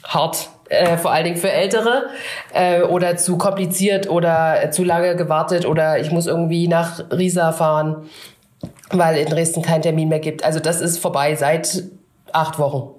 hart 0.04 0.50
äh, 0.68 0.96
vor 0.96 1.12
allen 1.12 1.24
Dingen 1.24 1.36
für 1.36 1.50
Ältere 1.50 2.10
äh, 2.52 2.82
oder 2.82 3.16
zu 3.16 3.38
kompliziert 3.38 4.08
oder 4.08 4.64
äh, 4.64 4.70
zu 4.70 4.84
lange 4.84 5.16
gewartet 5.16 5.66
oder 5.66 5.98
ich 5.98 6.10
muss 6.10 6.26
irgendwie 6.26 6.68
nach 6.68 7.10
Riesa 7.10 7.52
fahren, 7.52 8.08
weil 8.90 9.16
in 9.18 9.28
Dresden 9.28 9.62
keinen 9.62 9.82
Termin 9.82 10.08
mehr 10.08 10.20
gibt. 10.20 10.44
Also 10.44 10.60
das 10.60 10.80
ist 10.80 10.98
vorbei 10.98 11.34
seit 11.36 11.84
acht 12.32 12.58
Wochen. 12.58 12.94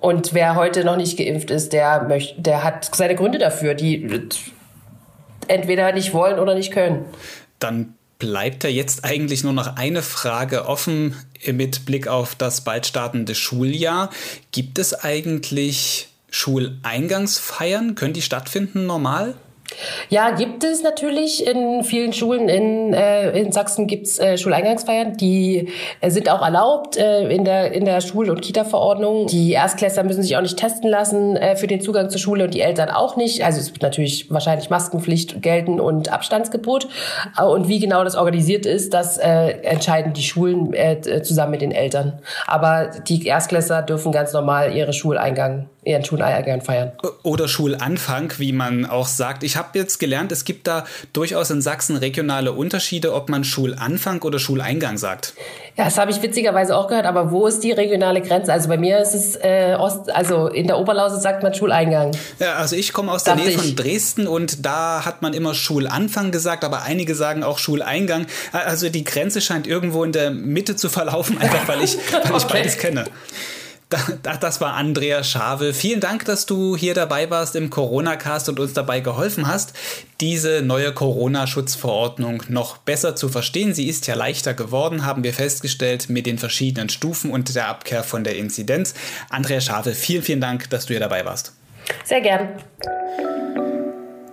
Und 0.00 0.34
wer 0.34 0.56
heute 0.56 0.84
noch 0.84 0.96
nicht 0.96 1.16
geimpft 1.16 1.50
ist, 1.50 1.72
der 1.72 2.04
möchte, 2.04 2.40
der 2.40 2.64
hat 2.64 2.94
seine 2.94 3.14
Gründe 3.14 3.38
dafür, 3.38 3.74
die 3.74 4.28
entweder 5.48 5.92
nicht 5.92 6.12
wollen 6.12 6.38
oder 6.38 6.54
nicht 6.54 6.72
können. 6.72 7.04
Dann 7.58 7.94
bleibt 8.18 8.64
da 8.64 8.68
jetzt 8.68 9.04
eigentlich 9.04 9.42
nur 9.42 9.52
noch 9.52 9.76
eine 9.76 10.02
Frage 10.02 10.66
offen 10.66 11.16
mit 11.46 11.84
Blick 11.84 12.06
auf 12.06 12.34
das 12.36 12.60
bald 12.62 12.86
startende 12.86 13.34
Schuljahr. 13.34 14.10
Gibt 14.52 14.78
es 14.78 14.94
eigentlich 14.94 16.11
Schuleingangsfeiern, 16.32 17.94
können 17.94 18.14
die 18.14 18.22
stattfinden 18.22 18.86
normal? 18.86 19.34
Ja, 20.08 20.30
gibt 20.30 20.64
es 20.64 20.82
natürlich. 20.82 21.46
In 21.46 21.84
vielen 21.84 22.12
Schulen 22.12 22.48
in, 22.48 22.92
äh, 22.92 23.30
in 23.38 23.52
Sachsen 23.52 23.86
gibt's 23.86 24.18
äh, 24.18 24.36
Schuleingangsfeiern. 24.36 25.16
Die 25.16 25.68
äh, 26.00 26.10
sind 26.10 26.30
auch 26.30 26.42
erlaubt 26.42 26.96
äh, 26.96 27.28
in 27.28 27.44
der, 27.44 27.72
in 27.72 27.84
der 27.84 28.00
Schul- 28.00 28.30
und 28.30 28.42
Kita-Verordnung. 28.42 29.26
Die 29.26 29.52
Erstklässler 29.52 30.04
müssen 30.04 30.22
sich 30.22 30.36
auch 30.36 30.42
nicht 30.42 30.58
testen 30.58 30.90
lassen 30.90 31.36
äh, 31.36 31.56
für 31.56 31.66
den 31.66 31.80
Zugang 31.80 32.10
zur 32.10 32.20
Schule 32.20 32.44
und 32.44 32.54
die 32.54 32.60
Eltern 32.60 32.90
auch 32.90 33.16
nicht. 33.16 33.44
Also 33.44 33.60
es 33.60 33.72
wird 33.72 33.82
natürlich 33.82 34.30
wahrscheinlich 34.30 34.70
Maskenpflicht 34.70 35.42
gelten 35.42 35.80
und 35.80 36.12
Abstandsgebot. 36.12 36.88
Äh, 37.38 37.44
und 37.44 37.68
wie 37.68 37.78
genau 37.78 38.04
das 38.04 38.16
organisiert 38.16 38.66
ist, 38.66 38.92
das 38.94 39.18
äh, 39.18 39.52
entscheiden 39.62 40.12
die 40.12 40.22
Schulen 40.22 40.72
äh, 40.74 41.22
zusammen 41.22 41.52
mit 41.52 41.62
den 41.62 41.72
Eltern. 41.72 42.18
Aber 42.46 42.90
die 43.08 43.26
Erstklässler 43.26 43.82
dürfen 43.82 44.12
ganz 44.12 44.32
normal 44.32 44.74
ihre 44.74 44.92
Schuleingang 44.92 45.68
ihren 45.84 46.04
Schuleingang 46.04 46.60
feiern. 46.60 46.92
Oder 47.24 47.48
Schulanfang, 47.48 48.32
wie 48.38 48.52
man 48.52 48.86
auch 48.86 49.08
sagt. 49.08 49.42
Ich 49.42 49.56
habe 49.56 49.76
jetzt 49.76 49.98
gelernt, 49.98 50.30
es 50.30 50.44
gibt 50.44 50.68
da 50.68 50.84
durchaus 51.12 51.50
in 51.50 51.60
Sachsen 51.60 51.96
regionale 51.96 52.52
Unterschiede, 52.52 53.12
ob 53.12 53.28
man 53.28 53.42
Schulanfang 53.42 54.22
oder 54.22 54.38
Schuleingang 54.38 54.96
sagt. 54.96 55.34
Ja, 55.76 55.84
das 55.84 55.98
habe 55.98 56.12
ich 56.12 56.22
witzigerweise 56.22 56.76
auch 56.76 56.86
gehört, 56.86 57.06
aber 57.06 57.32
wo 57.32 57.48
ist 57.48 57.64
die 57.64 57.72
regionale 57.72 58.20
Grenze? 58.20 58.52
Also 58.52 58.68
bei 58.68 58.76
mir 58.76 59.00
ist 59.00 59.14
es 59.14 59.36
äh, 59.36 59.74
Ost, 59.76 60.14
also 60.14 60.46
in 60.46 60.68
der 60.68 60.78
Oberlausitz 60.78 61.22
sagt 61.22 61.42
man 61.42 61.52
Schuleingang. 61.52 62.12
Ja, 62.38 62.54
also 62.54 62.76
ich 62.76 62.92
komme 62.92 63.10
aus 63.10 63.24
der 63.24 63.34
Nähe 63.34 63.50
von 63.50 63.74
Dresden 63.74 64.28
und 64.28 64.64
da 64.64 65.04
hat 65.04 65.20
man 65.20 65.34
immer 65.34 65.52
Schulanfang 65.54 66.30
gesagt, 66.30 66.62
aber 66.62 66.82
einige 66.82 67.16
sagen 67.16 67.42
auch 67.42 67.58
Schuleingang. 67.58 68.26
Also 68.52 68.88
die 68.88 69.02
Grenze 69.02 69.40
scheint 69.40 69.66
irgendwo 69.66 70.04
in 70.04 70.12
der 70.12 70.30
Mitte 70.30 70.76
zu 70.76 70.88
verlaufen, 70.88 71.38
einfach 71.38 71.66
weil 71.66 71.82
ich, 71.82 71.96
weil 72.12 72.36
ich 72.36 72.44
beides 72.44 72.78
kenne. 72.78 73.06
Das 74.22 74.60
war 74.60 74.74
Andrea 74.74 75.22
Schave. 75.22 75.74
Vielen 75.74 76.00
Dank, 76.00 76.24
dass 76.24 76.46
du 76.46 76.76
hier 76.76 76.94
dabei 76.94 77.30
warst 77.30 77.56
im 77.56 77.70
Corona-Cast 77.70 78.48
und 78.48 78.58
uns 78.58 78.72
dabei 78.72 79.00
geholfen 79.00 79.46
hast, 79.46 79.74
diese 80.20 80.62
neue 80.62 80.92
Corona-Schutzverordnung 80.92 82.42
noch 82.48 82.78
besser 82.78 83.16
zu 83.16 83.28
verstehen. 83.28 83.74
Sie 83.74 83.88
ist 83.88 84.06
ja 84.06 84.14
leichter 84.14 84.54
geworden, 84.54 85.04
haben 85.04 85.24
wir 85.24 85.34
festgestellt, 85.34 86.08
mit 86.08 86.26
den 86.26 86.38
verschiedenen 86.38 86.88
Stufen 86.88 87.30
und 87.30 87.54
der 87.54 87.68
Abkehr 87.68 88.02
von 88.02 88.24
der 88.24 88.36
Inzidenz. 88.36 88.94
Andrea 89.28 89.60
Schave, 89.60 89.94
vielen, 89.94 90.22
vielen 90.22 90.40
Dank, 90.40 90.70
dass 90.70 90.86
du 90.86 90.94
hier 90.94 91.00
dabei 91.00 91.24
warst. 91.24 91.52
Sehr 92.04 92.20
gern. 92.20 92.48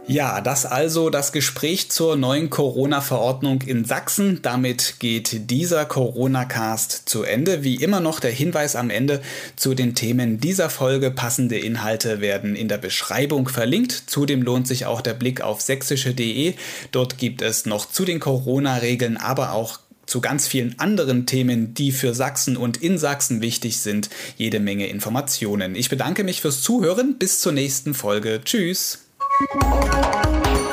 Ja, 0.09 0.41
das 0.41 0.65
also 0.65 1.11
das 1.11 1.31
Gespräch 1.31 1.91
zur 1.91 2.15
neuen 2.15 2.49
Corona-Verordnung 2.49 3.61
in 3.61 3.85
Sachsen. 3.85 4.39
Damit 4.41 4.95
geht 4.97 5.51
dieser 5.51 5.85
Corona-Cast 5.85 7.07
zu 7.07 7.21
Ende. 7.21 7.63
Wie 7.63 7.75
immer 7.75 7.99
noch 7.99 8.19
der 8.19 8.31
Hinweis 8.31 8.75
am 8.75 8.89
Ende 8.89 9.21
zu 9.55 9.75
den 9.75 9.93
Themen 9.93 10.39
dieser 10.39 10.71
Folge. 10.71 11.11
Passende 11.11 11.59
Inhalte 11.59 12.21
werden 12.21 12.55
in 12.55 12.67
der 12.67 12.79
Beschreibung 12.79 13.49
verlinkt. 13.49 13.91
Zudem 14.07 14.41
lohnt 14.41 14.67
sich 14.67 14.87
auch 14.87 15.01
der 15.01 15.13
Blick 15.13 15.41
auf 15.41 15.61
sächsische.de. 15.61 16.55
Dort 16.91 17.19
gibt 17.19 17.43
es 17.43 17.67
noch 17.67 17.87
zu 17.87 18.03
den 18.03 18.19
Corona-Regeln, 18.19 19.15
aber 19.15 19.53
auch 19.53 19.79
zu 20.07 20.21
ganz 20.21 20.47
vielen 20.47 20.79
anderen 20.79 21.27
Themen, 21.27 21.75
die 21.75 21.91
für 21.91 22.15
Sachsen 22.15 22.57
und 22.57 22.77
in 22.77 22.97
Sachsen 22.97 23.41
wichtig 23.41 23.77
sind, 23.77 24.09
jede 24.37 24.59
Menge 24.59 24.87
Informationen. 24.87 25.75
Ich 25.75 25.87
bedanke 25.87 26.23
mich 26.23 26.41
fürs 26.41 26.63
Zuhören. 26.63 27.19
Bis 27.19 27.41
zur 27.41 27.51
nächsten 27.51 27.93
Folge. 27.93 28.41
Tschüss. 28.43 29.08
Música 29.39 30.68